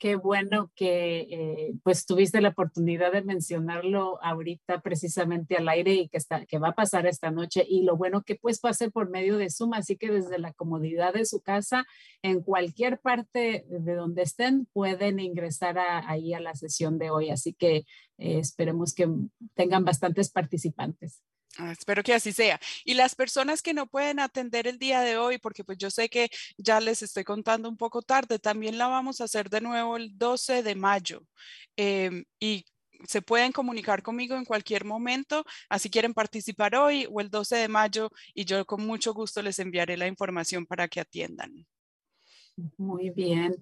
[0.00, 6.08] qué bueno que eh, pues tuviste la oportunidad de mencionarlo ahorita precisamente al aire y
[6.08, 8.74] que, está, que va a pasar esta noche y lo bueno que pues va a
[8.74, 11.86] ser por medio de Zoom, así que desde la comodidad de su casa,
[12.22, 17.52] en cualquier parte de donde estén, pueden ingresar ahí a la sesión de hoy, así
[17.52, 19.06] que eh, esperemos que
[19.54, 21.22] tengan bastantes participantes.
[21.58, 22.60] Ah, espero que así sea.
[22.84, 26.08] Y las personas que no pueden atender el día de hoy, porque pues yo sé
[26.08, 29.96] que ya les estoy contando un poco tarde, también la vamos a hacer de nuevo
[29.96, 31.22] el 12 de mayo.
[31.76, 32.64] Em, y
[33.06, 37.68] se pueden comunicar conmigo en cualquier momento, así quieren participar hoy o el 12 de
[37.68, 41.66] mayo y yo con mucho gusto les enviaré la información para que atiendan.
[42.76, 43.54] Muy bien.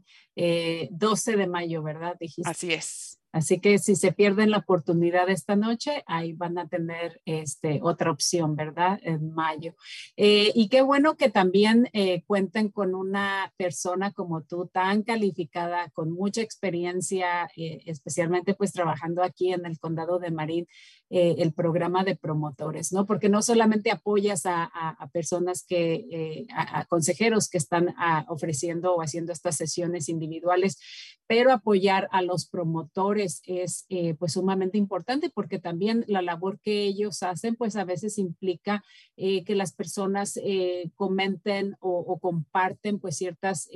[0.91, 2.17] 12 eh, de mayo, ¿verdad?
[2.45, 3.18] Así es.
[3.31, 8.11] Así que si se pierden la oportunidad esta noche, ahí van a tener este, otra
[8.11, 8.99] opción, ¿verdad?
[9.03, 9.75] En mayo.
[10.17, 15.91] Eh, y qué bueno que también eh, cuenten con una persona como tú, tan calificada,
[15.91, 20.67] con mucha experiencia, eh, especialmente pues trabajando aquí en el condado de Marín,
[21.11, 23.07] el programa de promotores, ¿no?
[23.07, 24.71] Porque no solamente apoyas a,
[25.11, 30.79] personas que, a, consejeros que están ah, ofreciendo o haciendo estas sesiones individuales,
[31.27, 36.85] pero apoyar a los promotores es eh, pues sumamente importante porque también la labor que
[36.85, 38.83] ellos hacen pues a veces implica
[39.17, 43.69] eh, que las personas eh, comenten o, comparten pues ciertas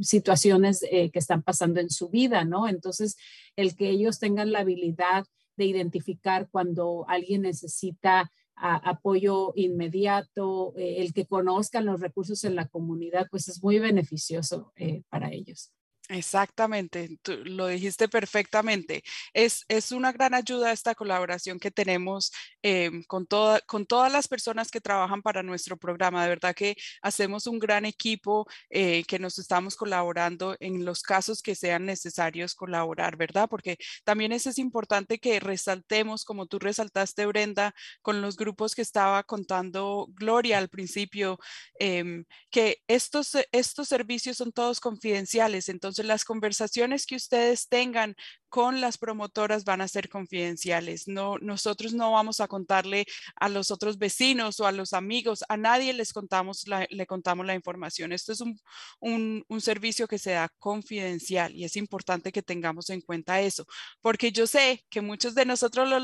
[0.00, 2.68] situaciones que están pasando en su vida, ¿no?
[2.68, 3.16] Entonces
[3.56, 5.26] el que ellos tengan la habilidad
[5.56, 13.26] de identificar cuando alguien necesita apoyo inmediato, el que conozcan los recursos en la comunidad,
[13.30, 14.72] pues es muy beneficioso
[15.10, 15.72] para ellos.
[16.14, 19.02] Exactamente, tú lo dijiste perfectamente.
[19.32, 24.28] Es, es una gran ayuda esta colaboración que tenemos em, con, toda, con todas las
[24.28, 26.22] personas que trabajan para nuestro programa.
[26.22, 31.40] De verdad que hacemos un gran equipo eh, que nos estamos colaborando en los casos
[31.40, 33.48] que sean necesarios colaborar, ¿verdad?
[33.48, 38.82] Porque también es, es importante que resaltemos, como tú resaltaste, Brenda, con los grupos que
[38.82, 41.38] estaba contando Gloria al principio,
[41.78, 45.70] em, que estos, estos servicios son todos confidenciales.
[45.70, 48.16] Entonces, las conversaciones que ustedes tengan
[48.52, 51.08] con las promotoras van a ser confidenciales.
[51.08, 55.56] No, nosotros no vamos a contarle a los otros vecinos o a los amigos, a
[55.56, 58.12] nadie les contamos la, le contamos la información.
[58.12, 58.60] Esto es un,
[59.00, 63.66] un, un servicio que se da confidencial y es importante que tengamos en cuenta eso,
[64.02, 66.02] porque yo sé que muchos de nosotros los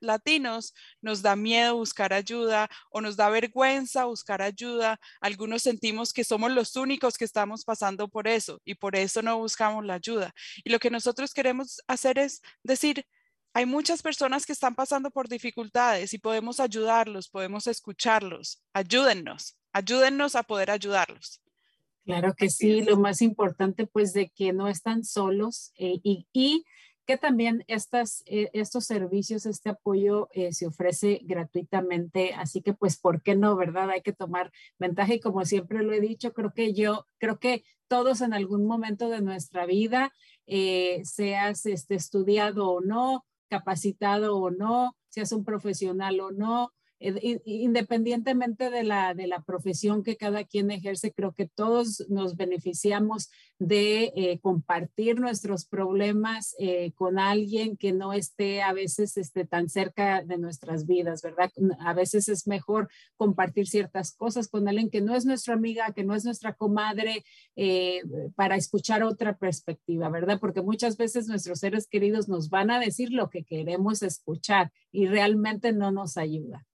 [0.00, 5.00] latinos nos da miedo buscar ayuda o nos da vergüenza buscar ayuda.
[5.22, 9.38] Algunos sentimos que somos los únicos que estamos pasando por eso y por eso no
[9.38, 10.34] buscamos la ayuda.
[10.62, 13.06] Y lo que nosotros queremos hacer es decir,
[13.54, 18.62] hay muchas personas que están pasando por dificultades y podemos ayudarlos, podemos escucharlos.
[18.74, 21.40] Ayúdennos, ayúdennos a poder ayudarlos.
[22.04, 26.64] Claro que sí, lo más importante pues de que no están solos eh, y, y,
[27.06, 32.98] que también estas, eh, estos servicios, este apoyo eh, se ofrece gratuitamente, así que pues,
[32.98, 33.90] ¿por qué no, verdad?
[33.90, 37.64] Hay que tomar ventaja y como siempre lo he dicho, creo que yo, creo que
[37.88, 40.12] todos en algún momento de nuestra vida
[40.46, 48.70] eh, seas este, estudiado o no, capacitado o no, seas un profesional o no, independientemente
[48.70, 54.12] de la, de la profesión que cada quien ejerce, creo que todos nos beneficiamos de
[54.16, 60.22] eh, compartir nuestros problemas eh, con alguien que no esté a veces esté tan cerca
[60.22, 61.50] de nuestras vidas, ¿verdad?
[61.80, 66.04] A veces es mejor compartir ciertas cosas con alguien que no es nuestra amiga, que
[66.04, 67.24] no es nuestra comadre,
[68.34, 70.38] para escuchar otra perspectiva, ¿verdad?
[70.40, 75.06] Porque muchas veces nuestros seres queridos nos van a decir lo que queremos escuchar y
[75.06, 76.66] realmente no nos ayuda.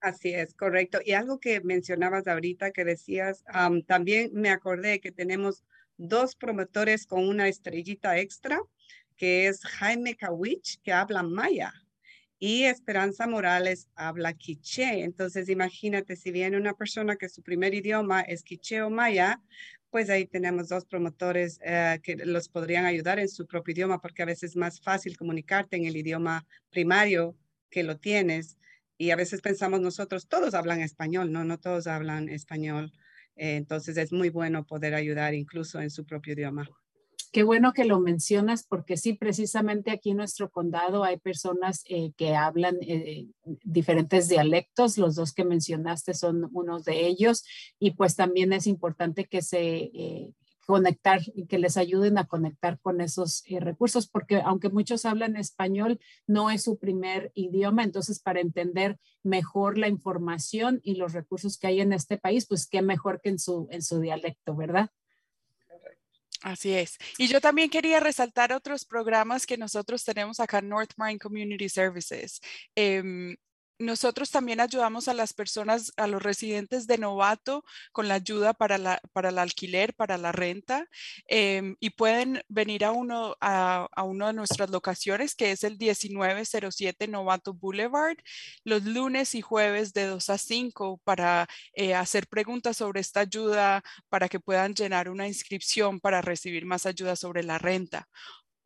[0.00, 1.00] Así es, correcto.
[1.04, 3.44] Y algo que mencionabas ahorita que decías,
[3.86, 5.62] también me acordé que tenemos
[5.98, 8.58] dos promotores con una estrellita extra,
[9.16, 11.74] que es Jaime Kawich, que habla maya,
[12.38, 15.02] y Esperanza Morales habla quiché.
[15.04, 19.42] Entonces, imagínate, si viene una persona que su primer idioma es quiché o maya,
[19.90, 24.22] pues ahí tenemos dos promotores eh, que los podrían ayudar en su propio idioma, porque
[24.22, 27.36] a veces es más fácil comunicarte en el idioma primario
[27.68, 28.56] que lo tienes
[29.00, 32.92] y a veces pensamos nosotros, todos hablan español, no, no todos hablan español.
[33.34, 36.68] Eh, entonces es muy bueno poder ayudar incluso en su propio idioma.
[37.32, 42.12] Qué bueno que lo mencionas porque sí, precisamente aquí en nuestro condado hay personas eh,
[42.14, 43.26] que hablan eh,
[43.64, 44.98] diferentes dialectos.
[44.98, 47.46] Los dos que mencionaste son unos de ellos
[47.78, 49.90] y pues también es importante que se
[50.70, 55.34] conectar y que les ayuden a conectar con esos eh, recursos, porque aunque muchos hablan
[55.34, 55.98] español,
[56.28, 61.66] no es su primer idioma, entonces para entender mejor la información y los recursos que
[61.66, 64.90] hay en este país, pues qué mejor que en su, en su dialecto, ¿verdad?
[66.42, 66.98] Así es.
[67.18, 72.40] Y yo también quería resaltar otros programas que nosotros tenemos acá North Marine Community Services.
[72.76, 73.36] Em,
[73.80, 78.78] nosotros también ayudamos a las personas, a los residentes de novato con la ayuda para,
[78.78, 80.86] la, para el alquiler, para la renta
[81.26, 87.08] em, y pueden venir a uno, a, una de nuestras locaciones que es el 1907
[87.08, 88.18] Novato Boulevard
[88.64, 93.82] los lunes y jueves de 2 a 5 para eh, hacer preguntas sobre esta ayuda,
[94.10, 98.08] para que puedan llenar una inscripción para recibir más ayuda sobre la renta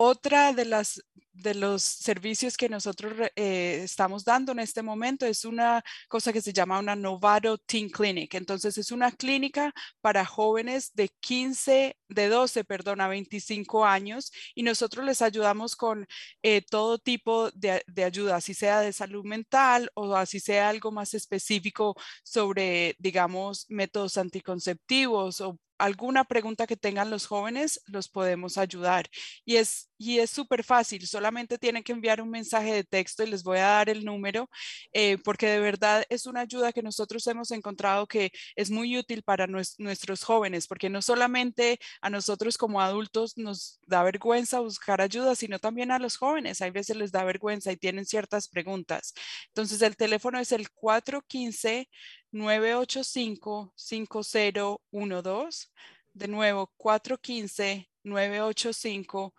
[0.04, 1.02] otra de las
[1.34, 6.40] de los servicios que nosotros eh, estamos dando en este momento es una cosa que
[6.40, 8.34] se llama una Novato Teen Clinic.
[8.34, 14.62] Entonces es una clínica para jóvenes de 15, de 12, perdón, a 25 años y
[14.62, 16.06] nosotros les ayudamos con
[16.42, 20.92] eh, todo tipo de, de, ayuda, así sea de salud mental o así sea algo
[20.92, 28.58] más específico sobre, digamos, métodos anticonceptivos o alguna pregunta que tengan los jóvenes, los podemos
[28.58, 29.08] ayudar.
[29.44, 33.30] Y es y es súper fácil, solamente tienen que enviar un mensaje de texto y
[33.30, 34.50] les voy a dar el número,
[34.92, 39.22] eh, porque de verdad es una ayuda que nosotros hemos encontrado que es muy útil
[39.22, 45.34] para nuestros jóvenes, porque no solamente a nosotros como adultos nos da vergüenza buscar ayuda,
[45.34, 46.60] sino también a los jóvenes.
[46.60, 49.14] Hay veces les da vergüenza y tienen ciertas preguntas.
[49.48, 51.88] Entonces el teléfono es el 415
[52.34, 55.68] 985 5012.
[56.12, 59.34] De nuevo, 415 985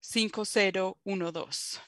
[0.00, 1.80] 5012.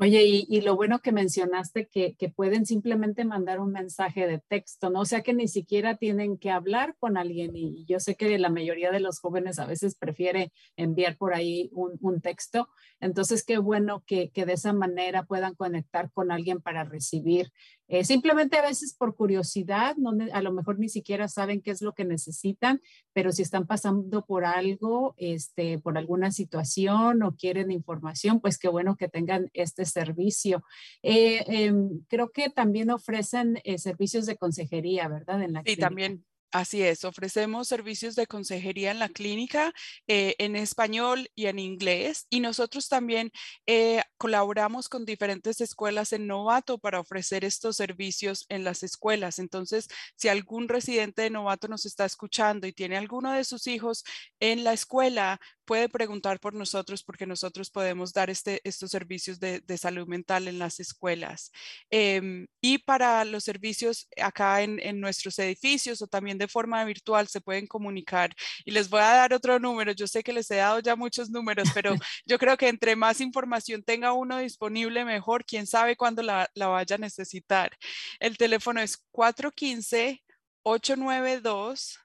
[0.00, 4.90] Oye, y, lo bueno que mencionaste que, que, pueden simplemente mandar un mensaje de texto,
[4.90, 5.00] ¿no?
[5.00, 8.48] O sea que ni siquiera tienen que hablar con alguien y yo sé que la
[8.48, 12.68] mayoría de los jóvenes a veces prefiere enviar por ahí un, un texto.
[13.00, 17.50] Entonces, qué bueno que, que, de esa manera puedan conectar con alguien para recibir
[17.88, 21.80] eh, simplemente a veces por curiosidad, no, a lo mejor ni siquiera saben qué es
[21.80, 22.80] lo que necesitan,
[23.14, 28.68] pero si están pasando por algo, este, por alguna situación o quieren información, pues qué
[28.68, 30.62] bueno que tengan este servicio.
[31.02, 35.42] Eh, em, creo que también ofrecen eh, servicios de consejería, ¿verdad?
[35.42, 36.24] En la sí, también.
[36.50, 39.74] Así es, ofrecemos servicios de consejería en la clínica
[40.06, 43.32] eh, en español y en inglés y nosotros también
[43.66, 49.38] eh, colaboramos con diferentes escuelas en Novato para ofrecer estos servicios en las escuelas.
[49.38, 54.02] Entonces, si algún residente de Novato nos está escuchando y tiene alguno de sus hijos
[54.40, 59.62] en la escuela, puede preguntar por nosotros porque nosotros podemos dar este, estos servicios de,
[59.76, 61.52] salud mental en las escuelas.
[61.90, 67.28] Em, y para los servicios acá en, en, nuestros edificios o también de forma virtual
[67.28, 68.30] se pueden comunicar.
[68.64, 69.92] Y les voy a dar otro número.
[69.92, 71.90] Yo sé que les he dado ya muchos números, pero
[72.26, 75.44] yo creo que entre más información tenga uno disponible, mejor.
[75.44, 77.76] Quién sabe cuándo la, la vaya a necesitar.
[78.20, 80.22] El teléfono es 415
[80.62, 81.98] 892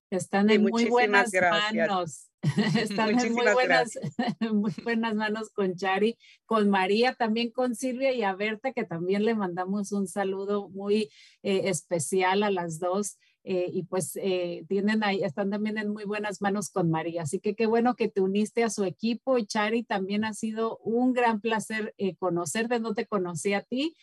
[0.08, 2.27] Están en muy buenas manos.
[2.80, 3.98] Están en muy buenas,
[4.52, 6.16] muy buenas manos con Chari,
[6.46, 11.10] con María, también con Silvia y a Berta, que también le mandamos un saludo muy
[11.42, 13.18] eh, especial a las dos.
[13.44, 17.22] Eh, y pues eh, tienen ahí, están también en muy buenas manos con María.
[17.22, 19.38] Así que qué bueno que te uniste a su equipo.
[19.38, 23.94] Y Chari, también ha sido un gran placer eh, conocerte, no te conocí a ti,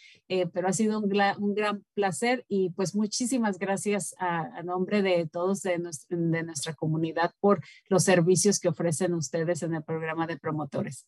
[0.54, 5.62] pero ha sido un, un, gran placer y pues muchísimas gracias a, nombre de todos
[5.62, 5.78] de,
[6.10, 11.06] de nuestra comunidad por los servicios que ofrecen ustedes en el programa de promotores.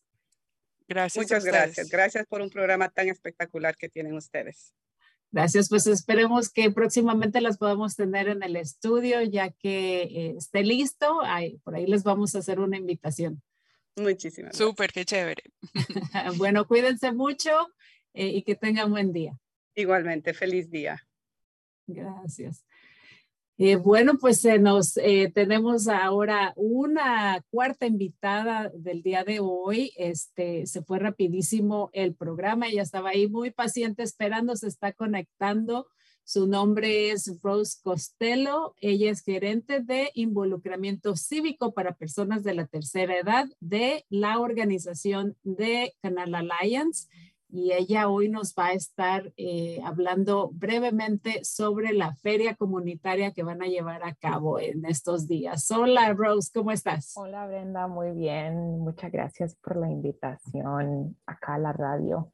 [0.86, 1.22] Gracias.
[1.22, 1.90] Muchas gracias.
[1.90, 4.72] Gracias por un programa tan espectacular que tienen ustedes.
[5.30, 10.64] Gracias, pues esperemos que próximamente las podamos tener en el estudio ya que eh, esté
[10.64, 11.20] listo.
[11.64, 13.42] por ahí les vamos a hacer una invitación.
[13.96, 14.56] Muchísimas.
[14.56, 15.42] Súper, qué chévere.
[16.36, 17.50] bueno, cuídense mucho
[18.14, 19.38] eh, y que tengan buen día.
[19.74, 21.06] Igualmente, feliz día.
[21.86, 22.64] Gracias.
[23.60, 29.92] Eh, bueno, pues nos eh, tenemos ahora una cuarta invitada del día de hoy.
[29.96, 35.88] Este se fue rapidísimo el programa, ella estaba ahí muy paciente esperando, se está conectando
[36.22, 38.74] Su nombre es Rose Costello.
[38.80, 45.36] Ella es gerente de involucramiento cívico para personas de la tercera edad de la organización
[45.42, 47.08] de Canal Alliance.
[47.50, 53.42] Y ella hoy nos va a estar eh, hablando brevemente sobre la feria comunitaria que
[53.42, 55.70] van a llevar a cabo en estos días.
[55.70, 57.12] Hola Rose, ¿cómo estás?
[57.16, 58.80] Hola Brenda, muy bien.
[58.80, 62.30] Muchas gracias por la invitación acá a la radio.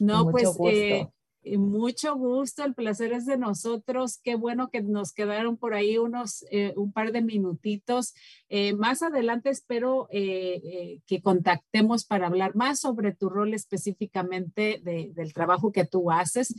[0.00, 1.08] No, pues eh,
[1.56, 4.18] mucho gusto, el placer es de nosotros.
[4.22, 8.14] Qué bueno que nos quedaron por ahí unos, eh, un par de minutitos.
[8.48, 15.32] Eh, más adelante espero eh, que contactemos para hablar más sobre tu rol específicamente del
[15.32, 16.54] trabajo que tú haces.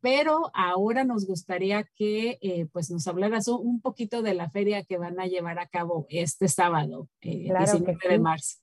[0.00, 5.18] pero ahora nos gustaría que pues nos hablaras un, poquito de la feria que van
[5.18, 8.58] a llevar a cabo este sábado, claro 19 de marzo.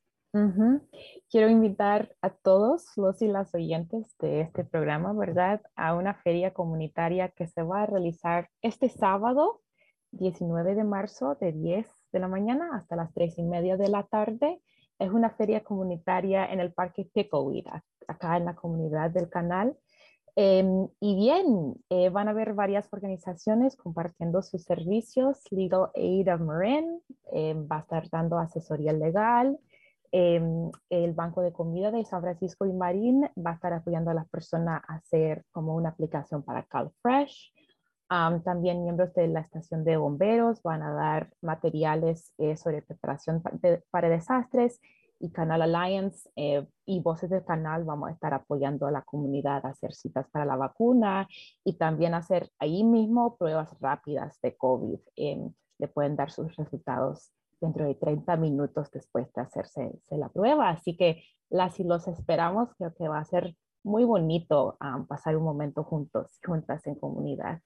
[1.32, 5.62] Quiero invitar a todos los y las oyentes de este programa, ¿verdad?
[5.78, 9.62] A una feria comunitaria que se va a realizar este sábado,
[10.12, 14.04] 19 de marzo, de 10 de la mañana hasta las 3 y media de la
[14.04, 14.62] tarde.
[15.00, 17.66] Es una feria comunitaria en el Parque Pickleweed,
[18.10, 19.78] acá en la comunidad del canal.
[20.36, 25.50] Em, y bien, eh, van a haber varias organizaciones compartiendo sus servicios.
[25.50, 27.02] Legal Aid of Marin
[27.32, 29.58] em, va a estar dando asesoría legal.
[30.14, 34.14] Em, el Banco de Comida de San Francisco y Marín va a estar apoyando a
[34.14, 37.54] las personas a hacer como una aplicación para CalFresh.
[38.44, 43.42] también miembros de la estación de bomberos van a dar materiales eh, sobre preparación
[43.90, 44.82] para desastres
[45.18, 49.66] y Canal Alliance eh, y Voces del Canal vamos a estar apoyando a la comunidad
[49.66, 51.26] a hacer citas para la vacuna
[51.64, 55.00] y también hacer ahí mismo pruebas rápidas de COVID.
[55.16, 57.32] Em, le pueden dar sus resultados
[57.62, 60.70] dentro de 30 minutos después de hacerse la prueba.
[60.70, 65.38] Así que las y los esperamos, creo que va a ser muy bonito um, pasar
[65.38, 67.62] un momento juntos, juntas en comunidad.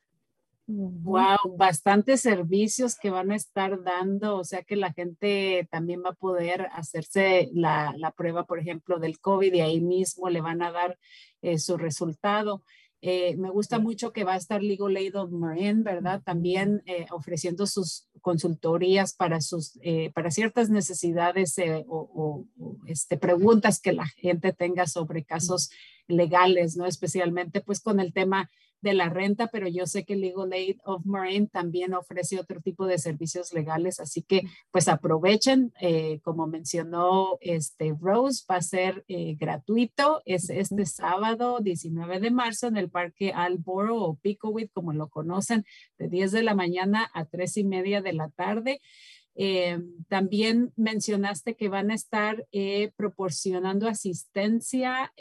[0.68, 6.10] Wow, bastantes servicios que van a estar dando, o sea que la gente también va
[6.10, 10.64] a poder hacerse la, la prueba, por ejemplo, del COVID y ahí mismo le van
[10.64, 10.98] a dar
[11.44, 12.64] eh, su resultado.
[13.02, 16.22] Eh, me gusta mucho que va a estar Legal Aid of Marin, ¿verdad?
[16.24, 21.56] También eh, ofreciendo sus consultorías para, sus, eh, para ciertas necesidades
[21.88, 22.46] o,
[22.88, 25.70] este, preguntas que la gente tenga sobre casos
[26.08, 26.86] legales, ¿no?
[26.86, 28.50] Especialmente pues con el tema
[28.86, 32.86] de la renta, pero yo sé que Legal Aid of Marine también ofrece otro tipo
[32.86, 39.04] de servicios legales, así que pues aprovechen, eh, como mencionó este Rose, va a ser
[39.08, 44.94] eh, gratuito, es este sábado 19 de marzo en el Parque Alboro o Pickowit, como
[44.94, 45.66] lo conocen,
[45.98, 48.82] de 10 de la mañana a 3 y media de la tarde.
[49.34, 52.46] Eh, también mencionaste que van a estar
[52.96, 55.12] proporcionando asistencia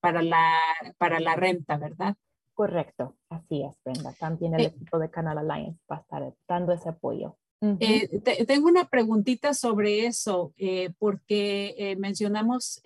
[0.00, 0.58] para, la,
[0.98, 2.16] para la renta, ¿verdad?
[2.54, 4.12] Correcto, así es, Brenda.
[4.18, 7.36] También el eh, equipo de Canal Alliance va a estar dando ese apoyo.
[7.78, 12.82] Eh, tengo una preguntita sobre eso, eh, porque mencionamos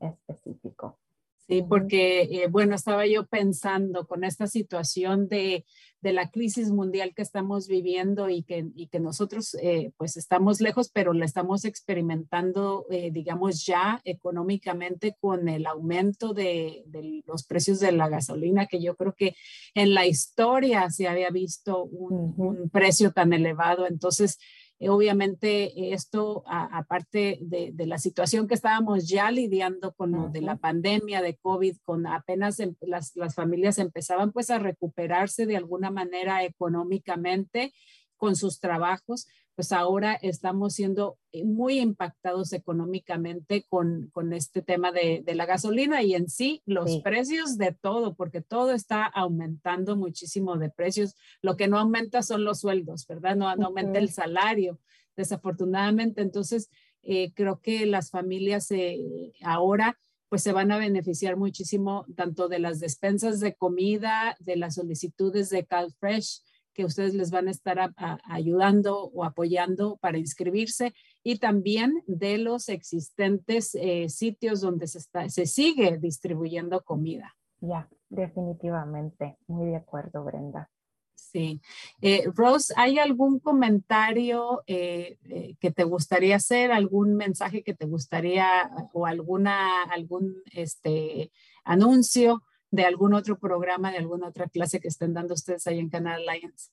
[0.00, 0.98] específico.
[1.46, 5.66] Sí, porque, eh, bueno, estaba yo pensando con esta situación de,
[6.00, 10.62] de, la crisis mundial que estamos viviendo y que, y que nosotros eh, pues estamos
[10.62, 17.44] lejos, pero la estamos experimentando, eh, digamos, ya económicamente con el aumento de, de, los
[17.44, 19.36] precios de la gasolina, que yo creo que
[19.74, 23.86] en la historia se había visto un, un precio tan elevado.
[23.86, 24.38] Entonces,
[24.80, 30.56] eh, obviamente esto, aparte de, la situación que estábamos ya lidiando con lo de la
[30.56, 35.90] pandemia de COVID, con apenas em, las, las familias empezaban pues a recuperarse de alguna
[35.90, 37.72] manera económicamente
[38.16, 44.90] con sus trabajos, pues ahora estamos siendo eh, muy impactados económicamente con, con este tema
[44.90, 49.96] de, de, la gasolina y en sí los precios de todo, porque todo está aumentando
[49.96, 51.14] muchísimo de precios.
[51.40, 53.36] Lo que no aumenta son los sueldos, ¿verdad?
[53.36, 54.80] No, aumenta el salario,
[55.16, 56.22] desafortunadamente.
[56.22, 56.68] Entonces,
[57.02, 59.98] eh, creo que las familias eh, ahora
[60.28, 65.48] pues se van a beneficiar muchísimo tanto de las despensas de comida, de las solicitudes
[65.48, 66.40] de CalFresh,
[66.74, 67.94] que ustedes les van a estar
[68.24, 75.28] ayudando o apoyando para inscribirse y también de los existentes eh, sitios donde se, está,
[75.28, 77.34] se sigue distribuyendo comida.
[77.60, 79.38] Ya, definitivamente.
[79.46, 80.68] Muy de acuerdo, Brenda.
[81.14, 81.60] Sí.
[82.00, 85.16] Eh, Rose, ¿hay algún comentario eh,
[85.58, 91.32] que te gustaría hacer, algún mensaje que te gustaría o alguna, algún este,
[91.64, 92.42] anuncio
[92.74, 96.28] de algún otro programa, de alguna otra clase que estén dando ustedes ahí en Canal
[96.28, 96.70] Alliance?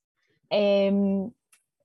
[0.50, 1.32] Em,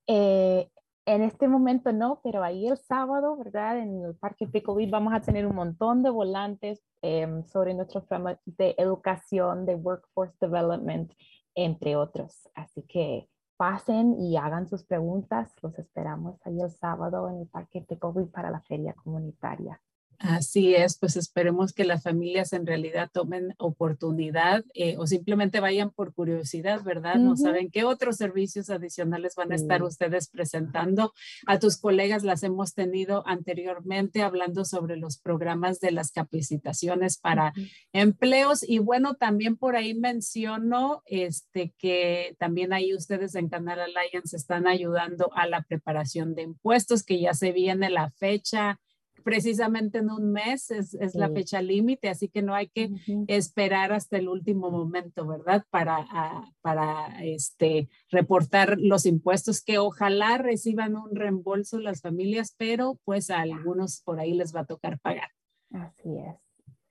[0.07, 0.71] eh,
[1.05, 3.79] en este momento no, pero ahí el sábado, ¿verdad?
[3.79, 8.39] En el Parque Beach vamos a tener un montón de volantes em, sobre nuestros programas
[8.47, 11.13] de educación, de workforce development,
[11.55, 12.49] entre otros.
[12.55, 15.53] Así que pasen y hagan sus preguntas.
[15.63, 19.81] Los esperamos ahí el sábado en el Parque Beach para la feria comunitaria.
[20.19, 25.91] Así es, pues esperemos que las familias en realidad tomen oportunidad eh, o simplemente vayan
[25.91, 27.17] por curiosidad, ¿verdad?
[27.17, 31.13] No saben qué otros servicios adicionales van a estar ustedes presentando.
[31.47, 37.53] A tus colegas las hemos tenido anteriormente hablando sobre los programas de las capacitaciones para
[37.93, 44.37] empleos y bueno, también por ahí menciono este, que también ahí ustedes en Canal Alliance
[44.37, 48.81] están ayudando a la preparación de impuestos, que ya se viene la fecha
[49.23, 52.91] precisamente en un mes es, es la fecha límite, así que no hay que
[53.27, 55.65] esperar hasta el último momento, ¿verdad?
[55.71, 62.99] Para, ah, para este, reportar los impuestos que ojalá reciban un reembolso las familias, pero
[63.05, 65.31] pues a algunos por ahí les va a tocar pagar.
[65.73, 66.46] Así es.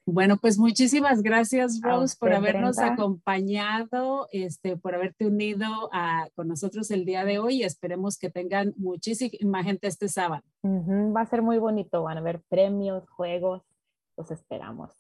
[0.08, 6.92] Bueno, pues muchísimas gracias, Rose, por habernos acompañado, este, por haberte unido a, con nosotros
[6.92, 7.64] el día de hoy.
[7.64, 10.44] Esperemos que tengan muchísima gente este sábado.
[10.64, 13.64] Va a ser muy bonito, van a haber premios, juegos,
[14.16, 14.92] los esperamos.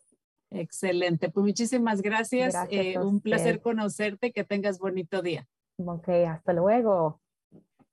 [0.50, 2.56] Excelente, pues muchísimas gracias.
[2.72, 5.48] Eh, un placer conocerte, que tengas bonito día.
[5.78, 7.22] Ok, hasta luego.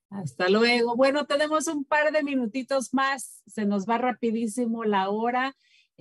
[0.09, 0.97] Hasta luego.
[0.97, 5.55] Bueno, tenemos un par de minutitos más, se nos va rapidísimo la hora.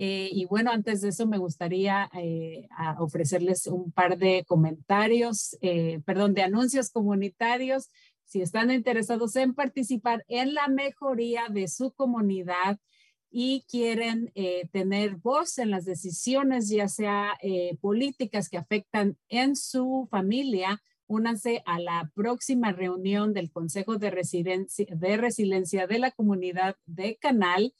[0.03, 6.01] Eh, y bueno, antes de eso me gustaría eh, ofrecerles un par de comentarios, eh,
[6.07, 7.91] perdón, de anuncios comunitarios.
[8.25, 12.79] Si están interesados en participar en la mejoría de su comunidad
[13.29, 14.33] y quieren
[14.71, 17.37] tener voz en las decisiones, ya sea
[17.79, 25.17] políticas que afectan en su familia, únanse a la próxima reunión del Consejo de, de
[25.17, 27.73] Resiliencia de la Comunidad de Canal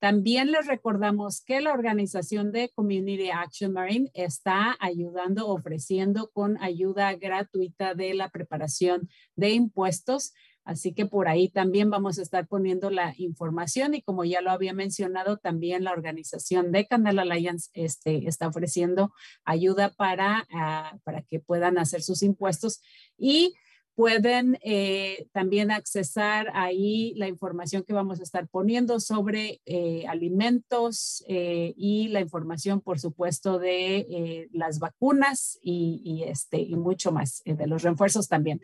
[0.03, 7.15] también les recordamos que la organización de Community Action Marine está ayudando, ofreciendo con ayuda
[7.15, 10.33] gratuita de la preparación de impuestos.
[10.65, 14.51] Así que por ahí también vamos a estar poniendo la información y como ya lo
[14.51, 19.13] había mencionado, también la organización de Canal Alliance este, está ofreciendo
[19.45, 22.81] ayuda para, ah, para que puedan hacer sus impuestos.
[23.19, 23.55] Y
[23.95, 31.23] Pueden eh, también accesar ahí la información que vamos a estar poniendo sobre eh, alimentos
[31.29, 37.43] eh, y la información, por supuesto, de las vacunas y, y, este, y mucho más,
[37.45, 38.63] de los refuerzos también.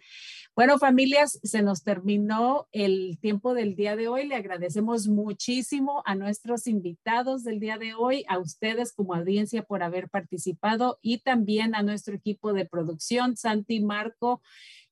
[0.58, 4.26] Bueno, familias, se nos terminó el tiempo del día de hoy.
[4.26, 9.84] Le agradecemos muchísimo a nuestros invitados del día de hoy, a ustedes como audiencia por
[9.84, 14.42] haber participado y también a nuestro equipo de producción, Santi, Marco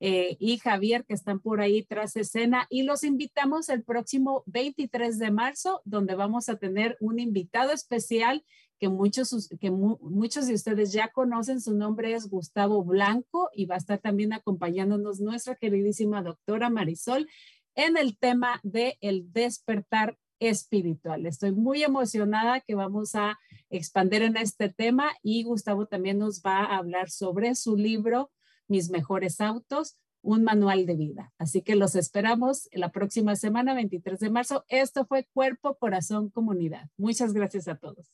[0.00, 2.66] eh, y Javier, que están por ahí tras escena.
[2.70, 8.44] Y los invitamos el próximo 23 de marzo, donde vamos a tener un invitado especial
[8.78, 11.60] que muchos, que muchos de ustedes ya conocen.
[11.60, 17.28] Su nombre es Gustavo Blanco y va a estar también acompañándonos nuestra queridísima doctora Marisol
[17.74, 21.24] en el tema de el despertar espiritual.
[21.26, 23.38] Estoy muy emocionada que vamos a
[23.70, 28.30] expandir en este tema y Gustavo también nos va a hablar sobre su libro
[28.68, 31.32] mis mejores autos, un manual de vida.
[31.38, 34.64] Así que los esperamos la próxima semana, 23 de marzo.
[34.68, 36.88] Esto fue Cuerpo, Corazón, Comunidad.
[36.96, 38.12] Muchas gracias a todos.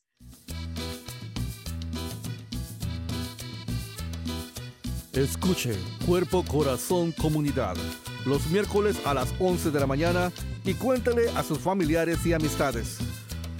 [5.12, 5.74] Escuche
[6.06, 7.76] Cuerpo, Corazón, Comunidad
[8.24, 10.32] los miércoles a las 11 de la mañana
[10.64, 12.98] y cuéntale a sus familiares y amistades.